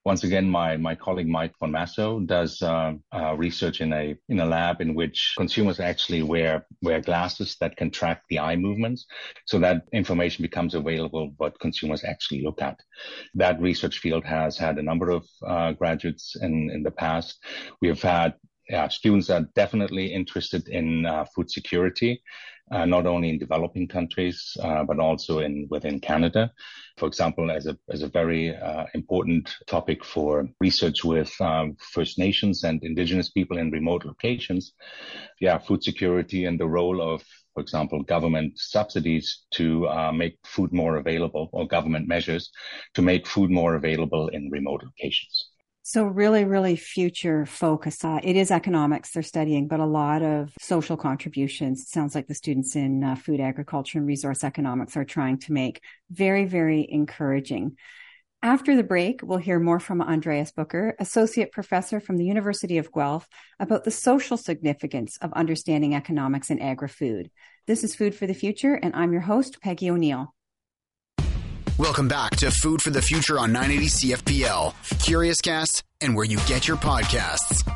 once 0.05 0.25
again, 0.25 0.49
my, 0.49 0.75
my 0.75 0.95
colleague 0.95 1.27
Mike 1.27 1.53
von 1.59 1.71
Massow 1.71 2.25
does 2.25 2.61
uh, 2.61 2.93
uh, 3.13 3.35
research 3.37 3.79
in 3.79 3.93
a 3.93 4.15
in 4.27 4.39
a 4.41 4.45
lab 4.45 4.81
in 4.81 4.95
which 4.95 5.33
consumers 5.37 5.79
actually 5.79 6.23
wear 6.23 6.65
wear 6.81 6.99
glasses 6.99 7.55
that 7.61 7.77
can 7.77 7.89
track 7.89 8.23
the 8.29 8.39
eye 8.39 8.57
movements, 8.57 9.05
so 9.45 9.59
that 9.59 9.83
information 9.93 10.41
becomes 10.41 10.75
available 10.75 11.33
what 11.37 11.59
consumers 11.59 12.03
actually 12.03 12.43
look 12.43 12.61
at. 12.61 12.79
That 13.33 13.61
research 13.61 13.99
field 13.99 14.25
has 14.25 14.57
had 14.57 14.77
a 14.77 14.83
number 14.83 15.09
of 15.09 15.25
uh, 15.45 15.71
graduates 15.71 16.35
in 16.35 16.69
in 16.69 16.83
the 16.83 16.91
past. 16.91 17.39
We 17.81 17.87
have 17.87 18.01
had 18.01 18.33
yeah, 18.69 18.87
students 18.87 19.29
are 19.29 19.47
definitely 19.55 20.13
interested 20.13 20.69
in 20.69 21.05
uh, 21.05 21.25
food 21.35 21.51
security 21.51 22.21
uh, 22.21 22.52
not 22.71 23.05
only 23.05 23.29
in 23.29 23.37
developing 23.39 23.87
countries, 23.87 24.57
uh, 24.61 24.83
but 24.83 24.99
also 24.99 25.39
in 25.39 25.67
within 25.69 25.99
Canada. 25.99 26.51
For 26.97 27.07
example, 27.07 27.51
as 27.51 27.67
a 27.67 27.77
as 27.89 28.01
a 28.03 28.07
very 28.07 28.55
uh, 28.55 28.85
important 28.93 29.55
topic 29.67 30.03
for 30.03 30.47
research 30.59 31.03
with 31.03 31.31
um, 31.41 31.75
First 31.91 32.17
Nations 32.17 32.63
and 32.63 32.83
Indigenous 32.83 33.29
people 33.29 33.57
in 33.57 33.71
remote 33.71 34.05
locations, 34.05 34.73
yeah, 35.39 35.57
food 35.57 35.83
security 35.83 36.45
and 36.45 36.59
the 36.59 36.67
role 36.67 37.01
of 37.01 37.23
for 37.53 37.61
example, 37.61 38.01
government 38.01 38.57
subsidies 38.57 39.45
to 39.51 39.87
uh, 39.87 40.11
make 40.11 40.37
food 40.43 40.73
more 40.73 40.97
available 40.97 41.49
or 41.53 41.67
government 41.67 42.07
measures 42.07 42.49
to 42.95 43.01
make 43.01 43.27
food 43.27 43.51
more 43.51 43.75
available 43.75 44.27
in 44.29 44.49
remote 44.49 44.83
locations. 44.83 45.52
So 45.85 46.05
really, 46.05 46.45
really 46.45 46.77
future 46.77 47.45
focus. 47.45 48.05
Uh, 48.05 48.21
it 48.23 48.37
is 48.37 48.51
economics 48.51 49.11
they're 49.11 49.21
studying, 49.21 49.67
but 49.67 49.81
a 49.81 49.85
lot 49.85 50.23
of 50.23 50.53
social 50.61 50.95
contributions. 50.95 51.81
It 51.81 51.89
sounds 51.89 52.15
like 52.15 52.27
the 52.27 52.33
students 52.33 52.77
in 52.77 53.03
uh, 53.03 53.15
food 53.15 53.41
agriculture 53.41 53.97
and 53.97 54.07
resource 54.07 54.45
economics 54.45 54.95
are 54.95 55.03
trying 55.03 55.39
to 55.39 55.51
make 55.51 55.81
very, 56.09 56.45
very 56.45 56.87
encouraging. 56.89 57.75
After 58.41 58.77
the 58.77 58.83
break, 58.83 59.19
we'll 59.23 59.39
hear 59.39 59.59
more 59.59 59.81
from 59.81 60.01
Andreas 60.01 60.53
Boecker, 60.53 60.93
associate 60.99 61.51
professor 61.51 61.99
from 61.99 62.15
the 62.15 62.25
University 62.25 62.77
of 62.77 62.91
Guelph, 62.93 63.27
about 63.59 63.83
the 63.83 63.91
social 63.91 64.37
significance 64.37 65.17
of 65.17 65.33
understanding 65.33 65.95
economics 65.95 66.49
in 66.49 66.59
agri-food. 66.59 67.29
This 67.67 67.83
is 67.83 67.93
Food 67.93 68.15
for 68.15 68.25
the 68.25 68.33
Future, 68.33 68.73
and 68.73 68.95
I'm 68.95 69.11
your 69.11 69.21
host, 69.21 69.61
Peggy 69.61 69.89
O'Neill. 69.89 70.33
Welcome 71.79 72.07
back 72.07 72.35
to 72.37 72.51
Food 72.51 72.83
for 72.83 72.91
the 72.91 73.01
Future 73.01 73.39
on 73.39 73.51
980 73.51 73.87
CFPL, 73.87 75.03
Curious 75.03 75.41
Cast, 75.41 75.83
and 76.01 76.15
where 76.15 76.23
you 76.23 76.37
get 76.45 76.67
your 76.67 76.77
podcasts. 76.77 77.67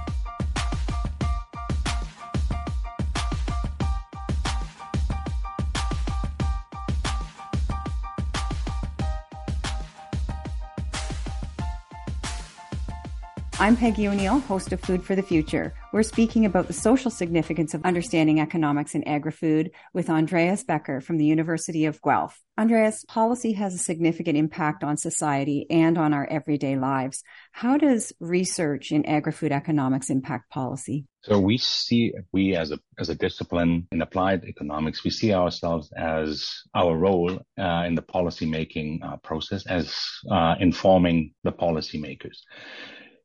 I'm 13.60 13.76
Peggy 13.76 14.08
O'Neill, 14.08 14.38
host 14.38 14.72
of 14.72 14.82
Food 14.82 15.04
for 15.04 15.16
the 15.16 15.24
Future. 15.24 15.74
We're 15.92 16.04
speaking 16.04 16.46
about 16.46 16.68
the 16.68 16.74
social 16.74 17.10
significance 17.10 17.74
of 17.74 17.84
understanding 17.86 18.40
economics 18.40 18.94
in 18.94 19.04
agri-food 19.08 19.72
with 19.96 20.12
Andreas 20.12 20.64
Boecker 20.64 21.02
from 21.02 21.18
the 21.18 21.26
University 21.26 21.86
of 21.86 22.00
Guelph. 22.04 22.40
Andreas, 22.60 23.04
policy 23.08 23.54
has 23.54 23.74
a 23.74 23.80
significant 23.80 24.38
impact 24.38 24.84
on 24.84 24.96
society 24.96 25.66
and 25.72 25.98
on 25.98 26.14
our 26.14 26.28
everyday 26.30 26.78
lives. 26.78 27.24
How 27.52 27.80
does 27.80 28.14
research 28.20 28.92
in 28.92 29.08
agri-food 29.08 29.52
economics 29.52 30.12
impact 30.12 30.52
policy? 30.52 31.06
So 31.24 31.40
we 31.40 31.58
see, 31.58 32.14
we 32.32 32.56
as 32.56 32.70
a, 32.70 32.78
as 33.00 33.10
a 33.10 33.16
discipline 33.16 33.88
in 33.92 34.04
applied 34.04 34.44
economics, 34.44 35.04
we 35.04 35.10
see 35.10 35.34
ourselves 35.34 35.92
as 35.98 36.48
our 36.76 36.96
role 36.96 37.40
uh, 37.58 37.84
in 37.88 37.96
the 37.96 38.04
policy 38.04 38.46
making 38.46 39.02
uh, 39.04 39.18
process 39.18 39.66
as 39.66 39.98
uh, 40.30 40.54
informing 40.60 41.34
the 41.44 41.52
policymakers. 41.52 42.38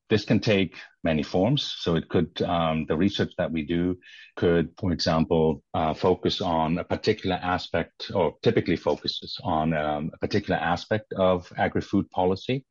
This 0.09 0.25
can 0.25 0.41
take 0.41 0.77
many 1.05 1.23
forms. 1.23 1.75
So 1.79 1.97
it 1.97 2.09
could, 2.09 2.43
um, 2.43 2.87
the 2.87 2.97
research 2.97 3.33
that 3.39 3.51
we 3.51 3.65
do 3.65 3.99
could, 4.37 4.71
for 4.79 4.93
example, 4.93 5.63
uh, 5.75 5.95
focus 5.95 6.41
on 6.41 6.79
a 6.79 6.85
particular 6.85 7.37
aspect 7.43 8.11
or 8.15 8.35
typically 8.43 8.77
focuses 8.77 9.39
on 9.43 9.73
um, 9.73 10.11
a 10.15 10.19
particular 10.19 10.59
aspect 10.61 11.13
of 11.15 11.51
agri-food 11.57 12.11
policy. 12.11 12.65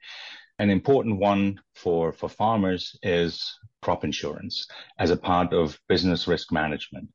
An 0.60 0.70
important 0.70 1.18
one 1.18 1.60
for, 1.76 2.14
for 2.14 2.30
farmers 2.30 2.96
is 3.02 3.58
crop 3.82 4.04
insurance 4.04 4.68
as 5.00 5.10
a 5.10 5.18
part 5.18 5.54
of 5.54 5.80
business 5.90 6.28
risk 6.28 6.52
management. 6.52 7.10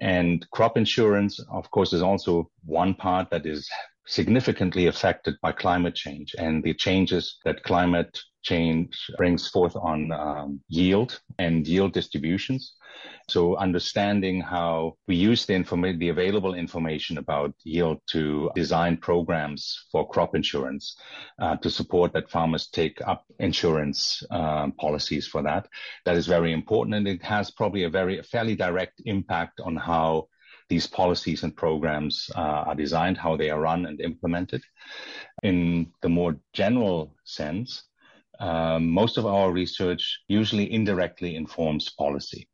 And 0.00 0.48
crop 0.52 0.76
insurance, 0.76 1.40
of 1.50 1.68
course, 1.72 1.92
is 1.92 2.02
also 2.02 2.50
one 2.64 2.94
part 2.94 3.30
that 3.30 3.46
is 3.46 3.68
significantly 4.06 4.86
affected 4.86 5.34
by 5.42 5.52
climate 5.52 5.94
change 5.94 6.34
and 6.38 6.62
the 6.62 6.74
changes 6.74 7.38
that 7.44 7.62
climate 7.64 8.16
change 8.44 9.10
brings 9.16 9.48
forth 9.48 9.74
on 9.74 10.12
um, 10.12 10.60
yield 10.68 11.20
and 11.38 11.66
yield 11.66 11.92
distributions. 11.92 12.74
So 13.28 13.56
understanding 13.56 14.40
how 14.40 14.96
we 15.08 15.16
use 15.16 15.46
the 15.46 15.54
information, 15.54 15.98
the 15.98 16.10
available 16.10 16.54
information 16.54 17.18
about 17.18 17.54
yield 17.64 18.00
to 18.08 18.50
design 18.54 18.98
programs 18.98 19.86
for 19.90 20.08
crop 20.08 20.34
insurance 20.34 20.96
uh, 21.40 21.56
to 21.56 21.70
support 21.70 22.12
that 22.12 22.30
farmers 22.30 22.68
take 22.68 23.00
up 23.06 23.24
insurance 23.38 24.22
um, 24.30 24.72
policies 24.72 25.26
for 25.26 25.42
that. 25.42 25.66
That 26.04 26.16
is 26.16 26.26
very 26.26 26.52
important, 26.52 26.96
and 26.96 27.08
it 27.08 27.22
has 27.22 27.50
probably 27.50 27.84
a 27.84 27.90
very 27.90 28.18
a 28.18 28.22
fairly 28.22 28.54
direct 28.54 29.00
impact 29.04 29.60
on 29.60 29.74
how 29.76 30.28
these 30.68 30.86
policies 30.86 31.42
and 31.42 31.56
programs 31.56 32.30
uh, 32.36 32.64
are 32.68 32.74
designed, 32.74 33.18
how 33.18 33.36
they 33.36 33.50
are 33.50 33.60
run 33.60 33.86
and 33.86 34.00
implemented. 34.00 34.62
In 35.42 35.92
the 36.02 36.08
more 36.08 36.36
general 36.52 37.14
sense, 37.24 37.84
um, 38.40 38.90
most 38.90 39.18
of 39.18 39.26
our 39.26 39.52
research 39.52 40.20
usually 40.28 40.72
indirectly 40.72 41.36
informs 41.36 41.90
policy. 41.90 42.48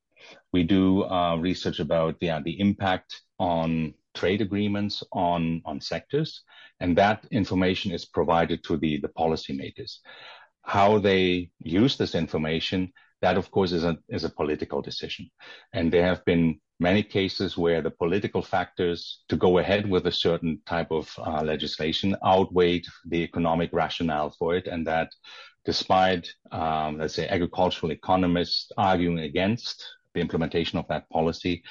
We 0.53 0.65
do 0.65 1.05
uh, 1.05 1.37
research 1.37 1.81
about 1.81 2.19
the, 2.21 2.41
the 2.45 2.61
impact 2.61 3.21
on 3.39 3.95
trade 4.15 4.41
agreements 4.41 5.03
on, 5.13 5.63
on 5.65 5.81
sectors, 5.81 6.43
and 6.81 6.97
that 6.97 7.27
information 7.31 7.93
is 7.93 8.05
provided 8.05 8.63
to 8.65 8.77
the, 8.77 8.99
the 9.01 9.09
policymakers. 9.09 9.99
How 10.63 10.99
they 10.99 11.51
use 11.59 11.97
this 11.97 12.15
information, 12.15 12.93
that 13.23 13.37
of 13.37 13.51
course 13.51 13.73
is 13.73 13.85
a, 13.85 13.97
is 14.09 14.25
a 14.25 14.31
political 14.31 14.83
decision. 14.83 15.31
And 15.73 15.93
there 15.93 16.05
have 16.05 16.25
been 16.25 16.61
many 16.81 17.03
cases 17.03 17.59
where 17.59 17.83
the 17.83 17.91
political 17.91 18.43
factors 18.43 19.23
to 19.29 19.37
go 19.37 19.59
ahead 19.59 19.89
with 19.89 20.07
a 20.07 20.13
certain 20.13 20.61
type 20.67 20.91
of 20.91 21.13
uh, 21.19 21.43
legislation 21.43 22.17
outweighed 22.25 22.87
the 23.07 23.23
economic 23.23 23.71
rationale 23.73 24.35
for 24.39 24.57
it, 24.57 24.67
and 24.67 24.87
that 24.87 25.11
despite, 25.65 26.29
um, 26.53 26.99
let's 26.99 27.15
say, 27.15 27.29
agricultural 27.29 27.93
economists 27.93 28.71
arguing 28.77 29.21
against 29.21 29.85
the 30.15 30.21
implementation 30.21 30.79
of 30.79 30.89
that 30.89 31.09
policy, 31.11 31.63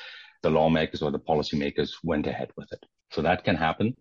the 0.41 0.49
lawmakers 0.49 1.01
or 1.01 1.11
the 1.11 1.19
policymakers 1.19 1.91
went 2.03 2.27
ahead 2.27 2.51
with 2.55 2.71
it. 2.71 2.85
So 3.11 3.21
that 3.21 3.43
can 3.43 3.55
happen 3.55 3.95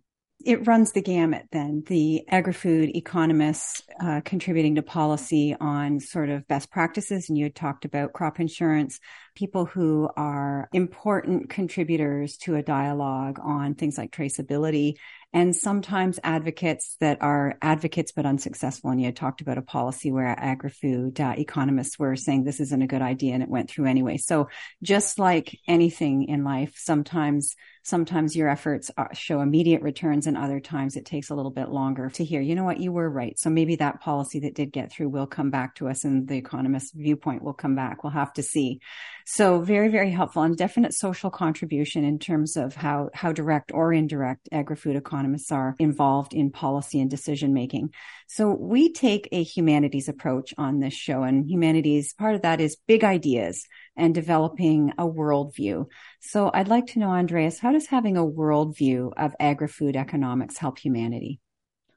it 0.44 0.66
runs 0.66 0.92
the 0.92 1.02
gamut 1.02 1.46
then 1.50 1.82
the 1.86 2.22
agri-food 2.28 2.90
economists 2.94 3.82
uh, 4.00 4.20
contributing 4.24 4.76
to 4.76 4.82
policy 4.82 5.56
on 5.60 5.98
sort 5.98 6.30
of 6.30 6.46
best 6.46 6.70
practices 6.70 7.28
and 7.28 7.36
you 7.36 7.44
had 7.44 7.54
talked 7.54 7.84
about 7.84 8.12
crop 8.12 8.38
insurance 8.38 9.00
people 9.34 9.64
who 9.64 10.08
are 10.16 10.68
important 10.72 11.50
contributors 11.50 12.36
to 12.36 12.54
a 12.54 12.62
dialogue 12.62 13.38
on 13.42 13.74
things 13.74 13.98
like 13.98 14.12
traceability 14.12 14.94
and 15.32 15.54
sometimes 15.54 16.18
advocates 16.24 16.96
that 17.00 17.18
are 17.20 17.58
advocates 17.60 18.12
but 18.12 18.24
unsuccessful. 18.24 18.90
And 18.90 19.00
you 19.00 19.06
had 19.06 19.16
talked 19.16 19.40
about 19.40 19.58
a 19.58 19.62
policy 19.62 20.10
where 20.10 20.28
agri-food 20.28 21.20
uh, 21.20 21.34
economists 21.36 21.98
were 21.98 22.16
saying 22.16 22.44
this 22.44 22.60
isn't 22.60 22.82
a 22.82 22.86
good 22.86 23.02
idea 23.02 23.34
and 23.34 23.42
it 23.42 23.48
went 23.48 23.70
through 23.70 23.86
anyway. 23.86 24.16
So 24.16 24.48
just 24.82 25.18
like 25.18 25.58
anything 25.68 26.24
in 26.24 26.44
life, 26.44 26.74
sometimes 26.76 27.56
sometimes 27.82 28.36
your 28.36 28.48
efforts 28.48 28.90
uh, 28.96 29.06
show 29.12 29.40
immediate 29.40 29.82
returns 29.82 30.26
and 30.26 30.36
other 30.36 30.60
times 30.60 30.96
it 30.96 31.04
takes 31.04 31.30
a 31.30 31.34
little 31.34 31.50
bit 31.50 31.68
longer 31.68 32.10
to 32.10 32.24
hear, 32.24 32.40
you 32.40 32.54
know 32.54 32.64
what, 32.64 32.80
you 32.80 32.92
were 32.92 33.08
right. 33.08 33.38
So 33.38 33.50
maybe 33.50 33.76
that 33.76 34.00
policy 34.00 34.40
that 34.40 34.54
did 34.54 34.72
get 34.72 34.92
through 34.92 35.08
will 35.08 35.26
come 35.26 35.50
back 35.50 35.76
to 35.76 35.88
us 35.88 36.04
and 36.04 36.28
the 36.28 36.36
economist's 36.36 36.92
viewpoint 36.92 37.42
will 37.42 37.54
come 37.54 37.74
back. 37.74 38.02
We'll 38.02 38.12
have 38.12 38.32
to 38.34 38.42
see. 38.42 38.80
So 39.26 39.60
very, 39.60 39.88
very 39.88 40.10
helpful 40.10 40.42
and 40.42 40.56
definite 40.56 40.94
social 40.94 41.30
contribution 41.30 42.04
in 42.04 42.18
terms 42.18 42.56
of 42.56 42.74
how, 42.74 43.10
how 43.14 43.32
direct 43.32 43.72
or 43.72 43.92
indirect 43.92 44.48
agri-food 44.52 44.96
economists 44.96 45.52
are 45.52 45.74
involved 45.78 46.34
in 46.34 46.50
policy 46.50 47.00
and 47.00 47.10
decision 47.10 47.52
making. 47.52 47.92
So 48.26 48.50
we 48.50 48.92
take 48.92 49.28
a 49.32 49.42
humanities 49.42 50.08
approach 50.08 50.54
on 50.58 50.80
this 50.80 50.94
show 50.94 51.22
and 51.22 51.48
humanities, 51.48 52.12
part 52.14 52.34
of 52.34 52.42
that 52.42 52.60
is 52.60 52.76
big 52.86 53.04
ideas 53.04 53.66
and 53.98 54.14
developing 54.14 54.92
a 54.96 55.04
worldview. 55.04 55.86
So 56.20 56.50
I'd 56.54 56.68
like 56.68 56.86
to 56.88 56.98
know, 56.98 57.10
Andreas, 57.10 57.58
how 57.58 57.72
does 57.72 57.86
having 57.86 58.16
a 58.16 58.24
worldview 58.24 59.12
of 59.16 59.34
agri-food 59.38 59.96
economics 59.96 60.56
help 60.56 60.78
humanity? 60.78 61.40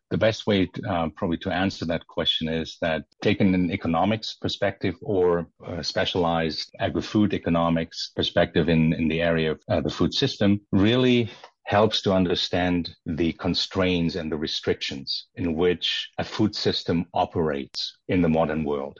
The 0.09 0.17
best 0.17 0.45
way 0.45 0.69
uh, 0.89 1.07
probably 1.15 1.37
to 1.37 1.51
answer 1.51 1.85
that 1.85 2.05
question 2.05 2.49
is 2.49 2.77
that 2.81 3.05
taking 3.21 3.55
an 3.55 3.71
economics 3.71 4.35
perspective 4.41 4.95
or 5.01 5.47
a 5.65 5.81
specialized 5.81 6.69
agri-food 6.81 7.33
economics 7.33 8.11
perspective 8.13 8.67
in, 8.67 8.91
in 8.91 9.07
the 9.07 9.21
area 9.21 9.51
of 9.51 9.61
uh, 9.69 9.79
the 9.79 9.89
food 9.89 10.13
system 10.13 10.59
really 10.73 11.29
helps 11.63 12.01
to 12.01 12.11
understand 12.11 12.89
the 13.05 13.31
constraints 13.33 14.15
and 14.15 14.29
the 14.29 14.37
restrictions 14.37 15.27
in 15.35 15.55
which 15.55 16.09
a 16.17 16.23
food 16.25 16.53
system 16.53 17.05
operates 17.13 17.97
in 18.09 18.21
the 18.21 18.27
modern 18.27 18.65
world. 18.65 18.99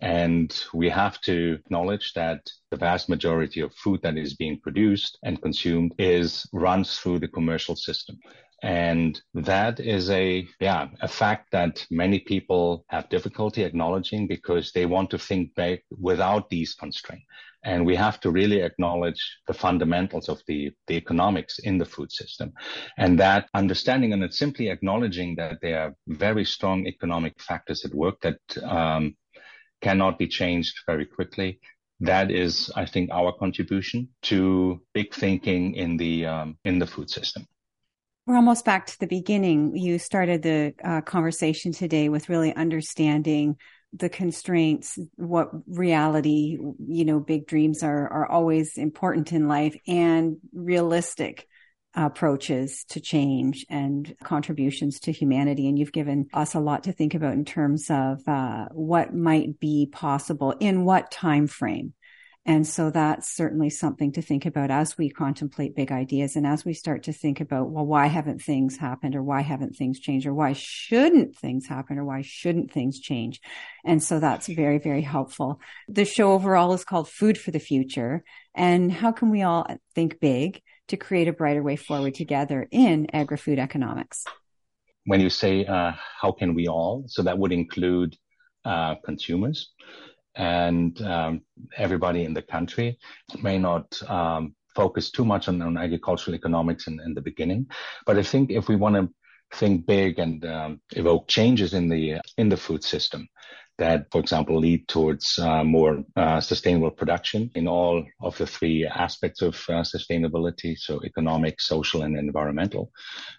And 0.00 0.54
we 0.72 0.88
have 0.88 1.20
to 1.22 1.58
acknowledge 1.64 2.14
that 2.14 2.40
the 2.70 2.76
vast 2.76 3.08
majority 3.08 3.60
of 3.60 3.74
food 3.74 4.00
that 4.02 4.16
is 4.16 4.34
being 4.34 4.58
produced 4.60 5.18
and 5.22 5.42
consumed 5.42 5.94
is 5.98 6.46
runs 6.52 6.98
through 6.98 7.18
the 7.18 7.28
commercial 7.28 7.76
system. 7.76 8.18
And 8.62 9.20
that 9.34 9.80
is 9.80 10.10
a, 10.10 10.46
yeah, 10.60 10.88
a 11.00 11.08
fact 11.08 11.50
that 11.52 11.86
many 11.90 12.18
people 12.18 12.84
have 12.88 13.08
difficulty 13.08 13.62
acknowledging 13.62 14.26
because 14.26 14.72
they 14.72 14.84
want 14.84 15.10
to 15.10 15.18
think 15.18 15.54
back 15.54 15.80
without 15.98 16.50
these 16.50 16.74
constraints. 16.74 17.24
And 17.62 17.84
we 17.84 17.94
have 17.96 18.20
to 18.20 18.30
really 18.30 18.62
acknowledge 18.62 19.38
the 19.46 19.54
fundamentals 19.54 20.28
of 20.28 20.40
the, 20.46 20.72
the 20.86 20.96
economics 20.96 21.58
in 21.58 21.76
the 21.76 21.84
food 21.84 22.10
system. 22.10 22.52
And 22.96 23.18
that 23.18 23.48
understanding 23.54 24.14
and 24.14 24.22
it's 24.24 24.38
simply 24.38 24.68
acknowledging 24.70 25.36
that 25.36 25.58
there 25.60 25.80
are 25.80 25.94
very 26.06 26.44
strong 26.44 26.86
economic 26.86 27.40
factors 27.40 27.84
at 27.84 27.94
work 27.94 28.20
that 28.22 28.38
um, 28.62 29.14
cannot 29.80 30.18
be 30.18 30.28
changed 30.28 30.74
very 30.86 31.06
quickly. 31.06 31.60
That 32.00 32.30
is, 32.30 32.70
I 32.76 32.86
think, 32.86 33.10
our 33.10 33.32
contribution 33.32 34.08
to 34.22 34.80
big 34.94 35.14
thinking 35.14 35.74
in 35.74 35.96
the 35.96 36.26
um, 36.26 36.58
in 36.64 36.78
the 36.78 36.86
food 36.86 37.10
system. 37.10 37.46
We're 38.26 38.36
almost 38.36 38.64
back 38.64 38.86
to 38.86 38.98
the 38.98 39.06
beginning. 39.06 39.76
You 39.76 39.98
started 39.98 40.42
the 40.42 40.74
uh, 40.84 41.00
conversation 41.00 41.72
today 41.72 42.08
with 42.08 42.28
really 42.28 42.54
understanding 42.54 43.56
the 43.92 44.08
constraints, 44.08 44.98
what 45.16 45.50
reality, 45.66 46.56
you 46.86 47.04
know, 47.04 47.18
big 47.18 47.46
dreams 47.46 47.82
are, 47.82 48.08
are 48.08 48.26
always 48.30 48.78
important 48.78 49.32
in 49.32 49.48
life 49.48 49.76
and 49.88 50.36
realistic 50.52 51.48
approaches 51.94 52.84
to 52.90 53.00
change 53.00 53.66
and 53.68 54.14
contributions 54.22 55.00
to 55.00 55.12
humanity. 55.12 55.68
And 55.68 55.78
you've 55.78 55.92
given 55.92 56.28
us 56.32 56.54
a 56.54 56.60
lot 56.60 56.84
to 56.84 56.92
think 56.92 57.14
about 57.14 57.34
in 57.34 57.44
terms 57.44 57.90
of 57.90 58.26
uh, 58.28 58.66
what 58.72 59.14
might 59.14 59.58
be 59.58 59.88
possible 59.90 60.52
in 60.60 60.84
what 60.84 61.10
time 61.10 61.46
frame 61.46 61.94
And 62.46 62.66
so 62.66 62.90
that's 62.90 63.28
certainly 63.28 63.68
something 63.68 64.12
to 64.12 64.22
think 64.22 64.46
about 64.46 64.70
as 64.70 64.96
we 64.96 65.10
contemplate 65.10 65.76
big 65.76 65.92
ideas 65.92 66.36
and 66.36 66.46
as 66.46 66.64
we 66.64 66.72
start 66.72 67.02
to 67.04 67.12
think 67.12 67.40
about, 67.40 67.70
well, 67.70 67.84
why 67.84 68.06
haven't 68.06 68.40
things 68.40 68.78
happened 68.78 69.14
or 69.14 69.22
why 69.22 69.42
haven't 69.42 69.76
things 69.76 70.00
changed 70.00 70.26
or 70.26 70.32
why 70.32 70.54
shouldn't 70.54 71.36
things 71.36 71.66
happen 71.66 71.98
or 71.98 72.04
why 72.04 72.22
shouldn't 72.22 72.72
things 72.72 72.98
change? 72.98 73.40
And 73.84 74.02
so 74.02 74.20
that's 74.20 74.46
very, 74.46 74.78
very 74.78 75.02
helpful. 75.02 75.60
The 75.86 76.06
show 76.06 76.32
overall 76.32 76.72
is 76.72 76.84
called 76.84 77.10
Food 77.10 77.36
for 77.36 77.50
the 77.50 77.58
Future. 77.58 78.24
And 78.54 78.90
how 78.90 79.12
can 79.12 79.30
we 79.30 79.42
all 79.42 79.66
think 79.94 80.18
big 80.18 80.62
to 80.90 80.96
create 80.96 81.28
a 81.28 81.32
brighter 81.32 81.62
way 81.62 81.76
forward 81.76 82.14
together 82.14 82.66
in 82.70 83.06
agri-food 83.12 83.58
economics? 83.58 84.24
When 85.04 85.20
you 85.20 85.30
say, 85.30 85.64
uh, 85.64 85.92
how 86.20 86.32
can 86.32 86.54
we 86.54 86.68
all? 86.68 87.04
So 87.06 87.22
that 87.22 87.38
would 87.38 87.52
include 87.52 88.16
uh, 88.64 88.96
consumers 89.04 89.70
and 90.36 91.00
um, 91.02 91.42
everybody 91.76 92.24
in 92.24 92.34
the 92.34 92.42
country 92.42 92.98
may 93.42 93.58
not 93.58 94.00
um, 94.08 94.54
focus 94.74 95.10
too 95.10 95.24
much 95.24 95.48
on, 95.48 95.60
on 95.62 95.76
agricultural 95.76 96.34
economics 96.34 96.86
in, 96.86 97.00
in, 97.00 97.14
the 97.14 97.20
beginning. 97.20 97.66
But 98.06 98.18
I 98.18 98.22
think 98.22 98.50
if 98.50 98.68
we 98.68 98.76
want 98.76 98.96
to 98.96 99.08
think 99.56 99.86
big 99.86 100.18
and 100.18 100.44
um, 100.44 100.80
evoke 100.92 101.26
changes 101.26 101.74
in 101.74 101.88
the 101.88 102.20
in 102.36 102.48
the 102.48 102.56
food 102.56 102.84
system, 102.84 103.28
that, 103.80 104.06
for 104.12 104.20
example, 104.20 104.58
lead 104.58 104.86
towards 104.86 105.38
uh, 105.38 105.64
more 105.64 106.04
uh, 106.14 106.40
sustainable 106.40 106.90
production 106.90 107.50
in 107.54 107.66
all 107.66 108.04
of 108.20 108.36
the 108.38 108.46
three 108.46 108.86
aspects 108.86 109.40
of 109.42 109.54
uh, 109.68 109.82
sustainability, 109.82 110.78
so 110.78 111.00
economic, 111.02 111.60
social, 111.60 112.02
and 112.02 112.16
environmental. 112.16 112.92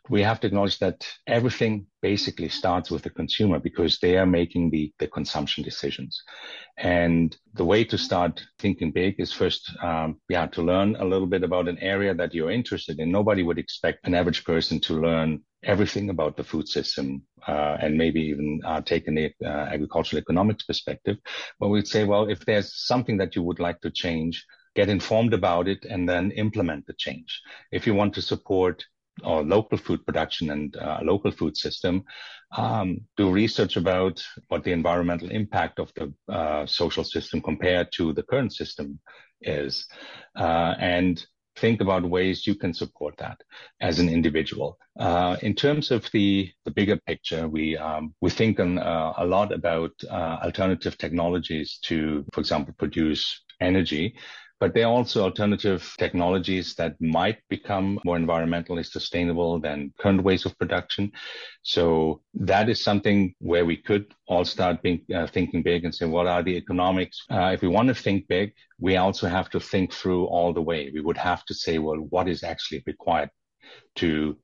We 0.10 0.24
have 0.24 0.40
to 0.42 0.48
acknowledge 0.48 0.80
that 0.80 1.08
everything 1.28 1.86
basically 2.02 2.50
starts 2.50 2.90
with 2.90 3.04
the 3.04 3.12
consumer 3.12 3.60
because 3.60 4.00
they 4.00 4.18
are 4.18 4.26
making 4.26 4.72
the, 4.72 4.92
the 4.98 5.08
consumption 5.08 5.64
decisions. 5.64 6.24
And 6.78 7.38
the 7.54 7.66
way 7.66 7.84
to 7.86 7.98
start 7.98 8.44
thinking 8.58 8.92
big 8.92 9.20
is 9.20 9.32
first, 9.32 9.72
um, 9.84 10.20
yeah, 10.28 10.48
to 10.48 10.64
learn 10.64 10.96
a 10.96 11.06
little 11.06 11.28
bit 11.28 11.44
about 11.44 11.68
an 11.68 11.78
area 11.78 12.16
that 12.16 12.34
you're 12.34 12.52
interested 12.52 13.00
in. 13.00 13.12
Nobody 13.12 13.44
would 13.44 13.60
expect 13.60 14.08
an 14.08 14.16
average 14.16 14.44
person 14.44 14.80
to 14.82 15.00
learn 15.00 15.44
everything 15.64 16.10
about 16.10 16.38
the 16.38 16.44
food 16.44 16.68
system 16.68 17.24
uh, 17.48 17.78
and 17.80 17.98
maybe 17.98 18.22
even 18.22 18.62
uh, 18.66 18.82
take 18.82 19.08
an 19.08 19.18
uh, 19.18 19.48
agricultural 19.48 20.20
economics 20.20 20.64
perspective. 20.64 21.18
But 21.60 21.70
we'd 21.70 21.88
say, 21.88 22.04
well, 22.04 22.30
if 22.30 22.46
there's 22.46 22.74
something 22.86 23.18
that 23.18 23.36
you 23.36 23.44
would 23.44 23.60
like 23.60 23.80
to 23.82 23.92
change, 23.92 24.46
get 24.76 24.90
informed 24.90 25.34
about 25.34 25.68
it 25.68 25.86
and 25.86 26.08
then 26.08 26.32
implement 26.32 26.88
the 26.88 26.94
change. 26.94 27.42
If 27.72 27.86
you 27.86 27.94
want 27.94 28.14
to 28.16 28.22
support 28.22 28.86
or 29.24 29.44
local 29.44 29.78
food 29.78 30.06
production 30.06 30.50
and 30.52 30.76
uh, 30.78 31.00
local 31.04 31.32
food 31.32 31.58
system, 31.58 32.04
um, 32.58 33.02
do 33.18 33.30
research 33.30 33.76
about 33.76 34.24
what 34.48 34.64
the 34.64 34.72
environmental 34.72 35.30
impact 35.30 35.80
of 35.80 35.92
the 35.96 36.14
uh, 36.34 36.66
social 36.66 37.04
system 37.04 37.42
compared 37.42 37.92
to 37.94 38.14
the 38.14 38.24
current 38.24 38.54
system 38.54 39.00
is, 39.42 39.88
uh, 40.38 40.76
and 40.80 41.26
think 41.62 41.80
about 41.80 42.04
ways 42.04 42.46
you 42.48 42.56
can 42.56 42.74
support 42.74 43.16
that 43.18 43.38
as 43.80 44.00
an 44.00 44.10
individual. 44.10 44.78
Uh, 45.00 45.38
in 45.42 45.54
terms 45.54 45.92
of 45.92 46.10
the, 46.12 46.52
the 46.66 46.72
bigger 46.72 46.98
picture, 46.98 47.48
we 47.48 47.78
um, 47.78 48.14
we 48.20 48.30
think 48.30 48.60
on, 48.60 48.80
uh, 48.80 49.14
a 49.18 49.26
lot 49.26 49.54
about 49.54 49.92
uh, 50.10 50.38
alternative 50.44 50.98
technologies 50.98 51.80
to, 51.84 52.26
for 52.34 52.42
example, 52.42 52.74
produce 52.78 53.24
energy 53.62 54.16
but 54.62 54.76
there 54.76 54.86
are 54.86 54.94
also 54.94 55.24
alternative 55.24 55.96
technologies 55.98 56.76
that 56.76 56.96
might 57.02 57.40
become 57.50 58.00
more 58.06 58.16
environmentally 58.16 58.86
sustainable 58.86 59.60
than 59.60 59.92
current 60.00 60.24
ways 60.24 60.46
of 60.46 60.56
production. 60.60 61.12
So 61.64 62.22
that 62.36 62.70
is 62.70 62.84
something 62.84 63.34
where 63.40 63.66
we 63.66 63.76
could 63.76 64.14
all 64.28 64.46
start 64.46 64.84
being, 64.84 65.02
uh, 65.14 65.26
thinking 65.26 65.64
big 65.64 65.84
and 65.84 65.94
say, 65.94 66.06
what 66.06 66.28
are 66.28 66.44
the 66.44 66.56
economics? 66.56 67.26
Uh, 67.32 67.50
if 67.56 67.64
we 67.64 67.70
want 67.70 67.88
to 67.88 67.96
think 67.96 68.28
big, 68.28 68.54
we 68.80 68.98
also 68.98 69.28
have 69.28 69.50
to 69.50 69.60
think 69.60 69.92
through 69.92 70.26
all 70.26 70.54
the 70.54 70.62
way. 70.62 70.92
We 70.94 71.02
would 71.02 71.18
have 71.18 71.44
to 71.46 71.56
say, 71.56 71.80
well, 71.80 71.98
what 71.98 72.30
is 72.30 72.44
actually 72.44 72.84
required 72.86 73.32
to 73.96 74.38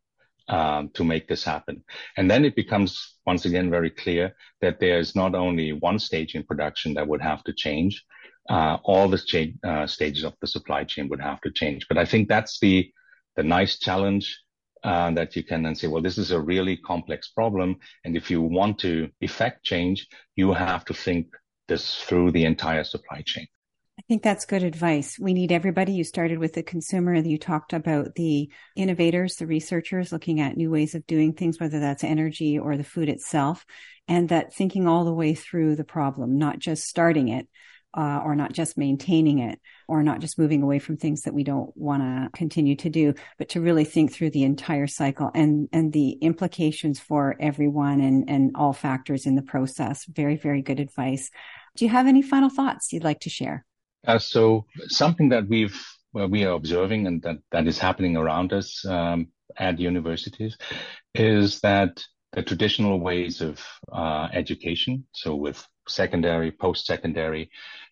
um, 0.50 0.90
to 0.94 1.04
make 1.04 1.28
this 1.28 1.44
happen. 1.44 1.84
And 2.16 2.32
then 2.32 2.46
it 2.46 2.56
becomes 2.56 3.18
once 3.26 3.44
again 3.46 3.70
very 3.70 3.90
clear 3.90 4.34
that 4.62 4.80
there's 4.80 5.16
not 5.16 5.36
only 5.36 5.74
one 5.74 6.00
stage 6.00 6.36
in 6.36 6.44
production 6.44 6.94
that 6.94 7.08
would 7.08 7.22
have 7.22 7.44
to 7.44 7.54
change, 7.54 8.06
uh, 8.50 8.78
all 8.84 9.08
the 9.08 9.54
uh, 9.64 9.88
stages 9.88 10.24
of 10.24 10.34
the 10.42 10.48
supply 10.48 10.84
chain 10.84 11.10
would 11.10 11.22
have 11.22 11.42
to 11.42 11.52
change. 11.52 11.88
But 11.88 11.98
I 11.98 12.06
think 12.06 12.28
that's 12.28 12.60
the 12.60 12.92
the 13.36 13.44
nice 13.44 13.78
challenge 13.78 14.40
uh, 14.84 15.12
that 15.12 15.36
you 15.36 15.44
can 15.44 15.62
then 15.62 15.76
say, 15.76 15.88
well, 15.88 16.02
this 16.02 16.18
is 16.18 16.32
a 16.32 16.42
really 16.42 16.78
complex 16.78 17.30
problem, 17.30 17.78
and 18.04 18.16
if 18.16 18.32
you 18.32 18.42
want 18.42 18.80
to 18.80 19.10
effect 19.22 19.64
change, 19.64 20.08
you 20.36 20.54
have 20.54 20.86
to 20.86 20.94
think 20.94 21.28
this 21.68 21.96
through 21.96 22.32
the 22.32 22.46
entire 22.46 22.84
supply 22.84 23.22
chain. 23.26 23.48
I 24.00 24.04
think 24.08 24.22
that's 24.22 24.46
good 24.46 24.64
advice. 24.64 25.18
We 25.20 25.34
need 25.34 25.52
everybody. 25.52 25.92
You 25.92 26.04
started 26.04 26.38
with 26.38 26.54
the 26.54 26.62
consumer. 26.62 27.16
You 27.16 27.40
talked 27.40 27.74
about 27.74 28.14
the 28.14 28.50
innovators, 28.76 29.36
the 29.36 29.48
researchers 29.48 30.12
looking 30.12 30.40
at 30.40 30.56
new 30.56 30.70
ways 30.70 30.94
of 30.94 31.08
doing 31.08 31.34
things, 31.34 31.60
whether 31.60 31.80
that's 31.80 32.04
energy 32.04 32.60
or 32.60 32.78
the 32.78 32.84
food 32.84 33.10
itself, 33.10 33.66
and 34.08 34.30
that 34.30 34.54
thinking 34.54 34.88
all 34.88 35.04
the 35.04 35.14
way 35.14 35.34
through 35.34 35.76
the 35.76 35.84
problem, 35.84 36.38
not 36.38 36.60
just 36.60 36.84
starting 36.84 37.30
it, 37.30 37.48
uh, 37.98 38.22
or 38.24 38.36
not 38.36 38.54
just 38.54 38.78
maintaining 38.78 39.40
it 39.40 39.60
or 39.88 40.04
not 40.04 40.20
just 40.20 40.38
moving 40.38 40.62
away 40.62 40.80
from 40.80 40.96
things 40.96 41.24
that 41.24 41.34
we 41.34 41.44
don't 41.44 41.76
want 41.76 42.04
to 42.04 42.30
continue 42.38 42.76
to 42.76 42.90
do, 42.90 43.14
but 43.38 43.50
to 43.50 43.60
really 43.60 43.84
think 43.84 44.14
through 44.14 44.30
the 44.30 44.44
entire 44.44 44.88
cycle 44.88 45.32
and, 45.34 45.68
and 45.74 45.92
the 45.92 46.12
implications 46.12 47.00
for 47.00 47.36
everyone 47.40 48.00
and, 48.00 48.30
and 48.30 48.52
all 48.56 48.74
factors 48.74 49.26
in 49.26 49.36
the 49.36 49.42
process. 49.42 50.06
Very, 50.06 50.36
very 50.36 50.62
good 50.62 50.80
advice. 50.80 51.32
Do 51.76 51.86
you 51.86 51.92
have 51.92 52.08
any 52.08 52.22
final 52.22 52.50
thoughts 52.50 52.94
you'd 52.94 53.04
like 53.04 53.22
to 53.22 53.30
share? 53.30 53.66
Uh, 54.06 54.20
so 54.20 54.66
something 54.88 55.30
that 55.30 55.48
we've 55.48 55.78
well, 56.14 56.28
we 56.30 56.46
are 56.46 56.54
observing 56.54 57.06
and 57.06 57.22
that, 57.24 57.38
that 57.52 57.68
is 57.68 57.78
happening 57.78 58.16
around 58.16 58.54
us 58.54 58.86
um, 58.86 59.28
at 59.58 59.80
universities 59.80 60.58
is 61.14 61.60
that 61.62 62.04
the 62.34 62.44
traditional 62.44 63.00
ways 63.00 63.42
of 63.42 63.60
uh, 63.92 64.28
education, 64.34 65.06
so 65.12 65.36
with 65.36 65.66
secondary, 65.88 66.52
post-secondary, 66.52 67.50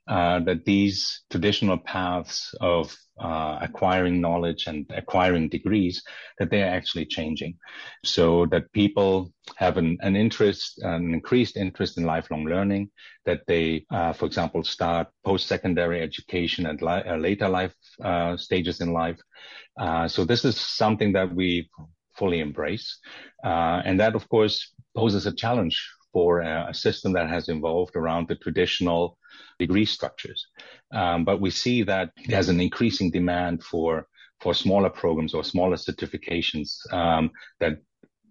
uh, 0.07 0.39
that 0.39 0.65
these 0.65 1.23
traditional 1.31 1.77
paths 1.77 2.53
of 2.61 2.95
uh, 3.19 3.57
acquiring 3.61 4.21
knowledge 4.21 4.67
and 4.67 4.85
acquiring 4.89 5.49
degrees 5.49 6.03
that 6.37 6.51
they 6.51 6.61
are 6.61 6.69
actually 6.69 7.05
changing. 7.05 7.57
So 8.03 8.45
that 8.47 8.71
people 8.71 9.31
have 9.55 9.77
an, 9.77 9.97
an 10.01 10.15
interest 10.15 10.79
an 10.83 11.13
increased 11.13 11.57
interest 11.57 11.97
in 11.97 12.03
lifelong 12.05 12.45
learning 12.45 12.91
that 13.25 13.41
they 13.47 13.85
uh, 13.91 14.13
for 14.13 14.25
example 14.25 14.63
start 14.63 15.07
post-secondary 15.23 16.01
education 16.01 16.65
at 16.65 16.81
li- 16.81 17.03
uh, 17.07 17.17
later 17.17 17.49
life 17.49 17.73
uh, 18.03 18.37
stages 18.37 18.81
in 18.81 18.93
life. 18.93 19.19
So 20.07 20.23
this 20.23 20.45
is 20.45 20.57
something 20.57 21.13
that 21.13 21.33
we 21.33 21.69
fully 22.17 22.39
embrace. 22.39 22.99
And 23.43 23.99
that 23.99 24.15
of 24.15 24.27
course 24.29 24.73
poses 24.95 25.25
a 25.25 25.33
challenge 25.33 25.77
for 26.13 26.39
a, 26.39 26.73
system 26.73 27.11
that 27.13 27.27
has 27.29 27.49
evolved 27.49 27.95
around 27.95 28.27
the 28.27 28.35
traditional 28.35 29.17
degree 29.59 29.85
structures. 29.85 30.47
Um, 30.93 31.25
but 31.25 31.41
we 31.41 31.49
see 31.49 31.83
that 31.83 32.11
there's 32.27 32.49
an 32.49 32.59
increasing 32.59 33.11
demand 33.11 33.63
for 33.63 34.07
for 34.41 34.53
smaller 34.53 34.89
programs 34.89 35.33
or 35.33 35.43
smaller 35.43 35.77
certifications 35.77 36.91
um, 36.93 37.31
that 37.59 37.79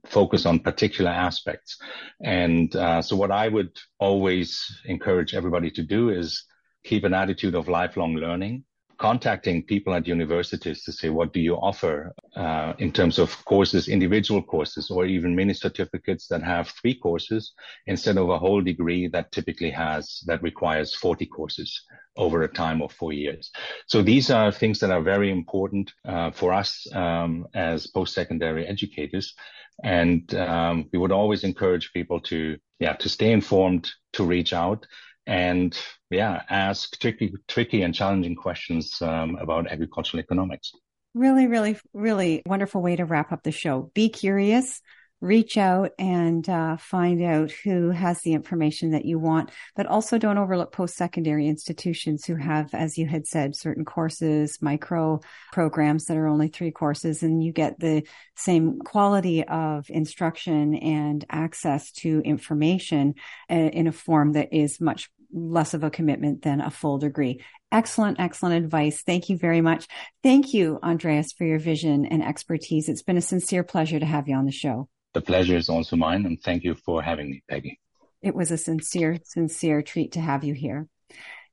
focus 0.06 0.44
on 0.46 0.58
particular 0.58 1.10
aspects. 1.10 1.78
And 2.22 2.74
uh, 2.76 3.02
so, 3.02 3.16
what 3.16 3.30
I 3.30 3.48
would 3.48 3.76
always 3.98 4.64
encourage 4.84 5.34
everybody 5.34 5.70
to 5.72 5.82
do 5.82 6.10
is 6.10 6.44
keep 6.84 7.04
an 7.04 7.14
attitude 7.14 7.54
of 7.54 7.68
lifelong 7.68 8.14
learning 8.14 8.64
contacting 8.98 9.62
people 9.62 9.94
at 9.94 10.06
universities 10.06 10.84
to 10.84 10.92
say, 10.92 11.08
what 11.08 11.32
do 11.32 11.40
you 11.40 11.54
offer 11.54 12.14
uh, 12.36 12.74
in 12.78 12.92
terms 12.92 13.18
of 13.18 13.44
courses, 13.44 13.88
individual 13.88 14.42
courses, 14.42 14.90
or 14.90 15.06
even 15.06 15.34
mini 15.34 15.54
certificates 15.54 16.26
that 16.28 16.42
have 16.42 16.68
three 16.68 16.94
courses 16.94 17.52
instead 17.86 18.16
of 18.16 18.28
a 18.30 18.38
whole 18.38 18.60
degree 18.60 19.08
that 19.08 19.32
typically 19.32 19.70
has, 19.70 20.22
that 20.26 20.42
requires 20.42 20.94
40 20.94 21.26
courses 21.26 21.82
over 22.16 22.42
a 22.42 22.52
time 22.52 22.82
of 22.82 22.92
four 22.92 23.12
years. 23.12 23.50
So 23.86 24.02
these 24.02 24.30
are 24.30 24.52
things 24.52 24.80
that 24.80 24.90
are 24.90 25.02
very 25.02 25.30
important 25.30 25.92
uh, 26.04 26.30
for 26.30 26.52
us 26.52 26.86
um, 26.92 27.46
as 27.54 27.86
post-secondary 27.86 28.66
educators. 28.66 29.34
And 29.82 30.32
um, 30.34 30.88
we 30.92 30.98
would 30.98 31.12
always 31.12 31.42
encourage 31.42 31.92
people 31.92 32.20
to, 32.20 32.56
yeah, 32.78 32.92
to 32.94 33.08
stay 33.08 33.32
informed, 33.32 33.90
to 34.12 34.24
reach 34.24 34.52
out 34.52 34.86
and 35.26 35.76
yeah, 36.14 36.42
ask 36.48 36.98
tricky, 37.00 37.34
tricky 37.48 37.82
and 37.82 37.94
challenging 37.94 38.36
questions 38.36 39.00
um, 39.02 39.36
about 39.36 39.70
agricultural 39.70 40.20
economics. 40.20 40.72
Really, 41.14 41.46
really, 41.46 41.76
really 41.92 42.42
wonderful 42.46 42.82
way 42.82 42.96
to 42.96 43.04
wrap 43.04 43.32
up 43.32 43.42
the 43.42 43.52
show. 43.52 43.90
Be 43.94 44.08
curious, 44.08 44.80
reach 45.20 45.56
out 45.56 45.92
and 45.98 46.46
uh, 46.48 46.76
find 46.76 47.22
out 47.22 47.50
who 47.50 47.90
has 47.90 48.20
the 48.20 48.32
information 48.34 48.90
that 48.90 49.04
you 49.06 49.18
want, 49.18 49.50
but 49.74 49.86
also 49.86 50.18
don't 50.18 50.38
overlook 50.38 50.70
post-secondary 50.70 51.46
institutions 51.46 52.26
who 52.26 52.36
have, 52.36 52.74
as 52.74 52.98
you 52.98 53.06
had 53.06 53.26
said, 53.26 53.56
certain 53.56 53.84
courses, 53.84 54.58
micro 54.60 55.20
programs 55.52 56.04
that 56.04 56.16
are 56.16 56.26
only 56.26 56.48
three 56.48 56.70
courses, 56.70 57.22
and 57.22 57.42
you 57.42 57.52
get 57.52 57.80
the 57.80 58.02
same 58.36 58.80
quality 58.80 59.44
of 59.44 59.88
instruction 59.88 60.74
and 60.74 61.24
access 61.30 61.90
to 61.92 62.20
information 62.20 63.14
uh, 63.50 63.54
in 63.54 63.86
a 63.86 63.92
form 63.92 64.32
that 64.32 64.52
is 64.52 64.80
much 64.80 65.08
less 65.34 65.74
of 65.74 65.84
a 65.84 65.90
commitment 65.90 66.42
than 66.42 66.60
a 66.60 66.70
full 66.70 66.98
degree. 66.98 67.42
Excellent, 67.72 68.20
excellent 68.20 68.64
advice. 68.64 69.02
Thank 69.02 69.28
you 69.28 69.36
very 69.36 69.60
much. 69.60 69.88
Thank 70.22 70.54
you, 70.54 70.78
Andreas, 70.82 71.32
for 71.32 71.44
your 71.44 71.58
vision 71.58 72.06
and 72.06 72.22
expertise. 72.22 72.88
It's 72.88 73.02
been 73.02 73.16
a 73.16 73.22
sincere 73.22 73.64
pleasure 73.64 73.98
to 73.98 74.06
have 74.06 74.28
you 74.28 74.36
on 74.36 74.46
the 74.46 74.52
show. 74.52 74.88
The 75.12 75.20
pleasure 75.20 75.56
is 75.56 75.68
also 75.68 75.96
mine, 75.96 76.24
and 76.24 76.40
thank 76.40 76.64
you 76.64 76.74
for 76.74 77.02
having 77.02 77.30
me, 77.30 77.42
Peggy. 77.48 77.80
It 78.22 78.34
was 78.34 78.50
a 78.50 78.56
sincere, 78.56 79.18
sincere 79.24 79.82
treat 79.82 80.12
to 80.12 80.20
have 80.20 80.44
you 80.44 80.54
here. 80.54 80.88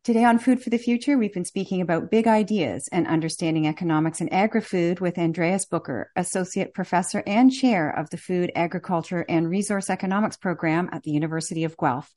Today 0.04 0.24
on 0.24 0.40
Food 0.40 0.64
for 0.64 0.72
the 0.72 0.80
Future, 0.80 1.16
we've 1.16 1.34
been 1.34 1.46
speaking 1.46 1.80
about 1.80 2.10
big 2.10 2.26
ideas 2.26 2.90
and 2.92 3.06
understanding 3.06 3.68
economics 3.68 4.20
and 4.20 4.34
agri-food 4.34 5.00
with 5.00 5.20
Andreas 5.20 5.68
Boecker, 5.68 6.06
Associate 6.16 6.74
Professor 6.74 7.22
and 7.28 7.52
Chair 7.52 7.92
of 7.92 8.10
the 8.10 8.18
Food, 8.18 8.52
Agriculture, 8.56 9.24
and 9.30 9.48
Resource 9.48 9.92
Economics 9.92 10.38
Program 10.38 10.90
at 10.92 11.04
the 11.04 11.12
University 11.12 11.66
of 11.66 11.78
Guelph. 11.78 12.12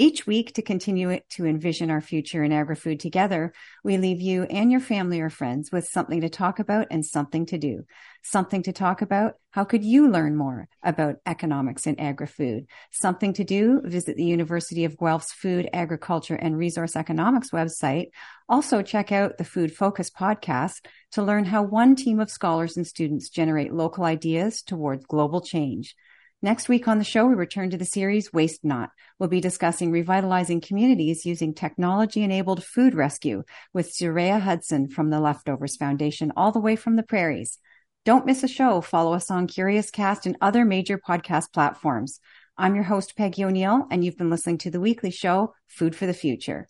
Each 0.00 0.28
week, 0.28 0.54
to 0.54 0.62
continue 0.62 1.18
to 1.30 1.44
envision 1.44 1.90
our 1.90 2.00
future 2.00 2.44
in 2.44 2.52
agri-food 2.52 3.00
together, 3.00 3.52
we 3.82 3.96
leave 3.96 4.20
you 4.20 4.44
and 4.44 4.70
your 4.70 4.78
family 4.78 5.20
or 5.20 5.28
friends 5.28 5.72
with 5.72 5.88
something 5.88 6.20
to 6.20 6.28
talk 6.28 6.60
about 6.60 6.86
and 6.92 7.04
something 7.04 7.46
to 7.46 7.58
do. 7.58 7.84
Something 8.22 8.62
to 8.62 8.72
talk 8.72 9.02
about. 9.02 9.34
How 9.50 9.64
could 9.64 9.82
you 9.82 10.08
learn 10.08 10.36
more 10.36 10.68
about 10.84 11.16
economics 11.26 11.84
in 11.88 11.98
agri-food? 11.98 12.68
Something 12.92 13.32
to 13.32 13.42
do. 13.42 13.80
Visit 13.82 14.16
the 14.16 14.24
University 14.24 14.84
of 14.84 14.96
Guelph's 14.96 15.32
Food, 15.32 15.68
Agriculture, 15.72 16.36
and 16.36 16.56
Resource 16.56 16.94
Economics 16.94 17.50
website. 17.50 18.10
Also 18.48 18.82
check 18.82 19.10
out 19.10 19.36
the 19.36 19.42
Food 19.42 19.74
Focus 19.74 20.10
podcast 20.10 20.86
to 21.10 21.24
learn 21.24 21.44
how 21.44 21.64
one 21.64 21.96
team 21.96 22.20
of 22.20 22.30
scholars 22.30 22.76
and 22.76 22.86
students 22.86 23.30
generate 23.30 23.74
local 23.74 24.04
ideas 24.04 24.62
towards 24.62 25.06
global 25.06 25.40
change. 25.40 25.96
Next 26.40 26.68
week 26.68 26.86
on 26.86 26.98
the 26.98 27.04
show, 27.04 27.26
we 27.26 27.34
return 27.34 27.70
to 27.70 27.76
the 27.76 27.84
series 27.84 28.32
Waste 28.32 28.64
Not. 28.64 28.90
We'll 29.18 29.28
be 29.28 29.40
discussing 29.40 29.90
revitalizing 29.90 30.60
communities 30.60 31.26
using 31.26 31.52
technology 31.52 32.22
enabled 32.22 32.62
food 32.62 32.94
rescue 32.94 33.42
with 33.74 33.92
Zureya 33.92 34.40
Hudson 34.40 34.88
from 34.88 35.10
the 35.10 35.18
Leftovers 35.18 35.74
Foundation, 35.74 36.32
all 36.36 36.52
the 36.52 36.60
way 36.60 36.76
from 36.76 36.94
the 36.94 37.02
prairies. 37.02 37.58
Don't 38.04 38.24
miss 38.24 38.44
a 38.44 38.48
show. 38.48 38.80
Follow 38.80 39.14
us 39.14 39.32
on 39.32 39.48
Curious 39.48 39.90
Cast 39.90 40.26
and 40.26 40.36
other 40.40 40.64
major 40.64 40.96
podcast 40.96 41.52
platforms. 41.52 42.20
I'm 42.56 42.76
your 42.76 42.84
host, 42.84 43.16
Peggy 43.16 43.44
O'Neill, 43.44 43.88
and 43.90 44.04
you've 44.04 44.16
been 44.16 44.30
listening 44.30 44.58
to 44.58 44.70
the 44.70 44.80
weekly 44.80 45.10
show, 45.10 45.54
Food 45.66 45.96
for 45.96 46.06
the 46.06 46.14
Future. 46.14 46.68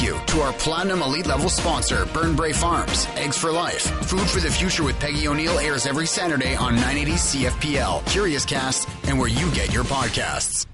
You 0.00 0.18
to 0.28 0.40
our 0.40 0.52
Platinum 0.54 1.02
Elite 1.02 1.26
Level 1.26 1.50
sponsor, 1.50 2.06
Burn 2.06 2.34
Burnbrae 2.34 2.54
Farms. 2.54 3.06
Eggs 3.16 3.36
for 3.36 3.52
Life. 3.52 3.82
Food 4.06 4.28
for 4.28 4.40
the 4.40 4.50
Future 4.50 4.82
with 4.82 4.98
Peggy 4.98 5.28
O'Neill 5.28 5.58
airs 5.58 5.84
every 5.84 6.06
Saturday 6.06 6.54
on 6.54 6.74
980 6.74 7.12
CFPL, 7.12 8.06
Curious 8.06 8.46
Cast, 8.46 8.88
and 9.04 9.18
where 9.18 9.28
you 9.28 9.50
get 9.50 9.72
your 9.72 9.84
podcasts. 9.84 10.69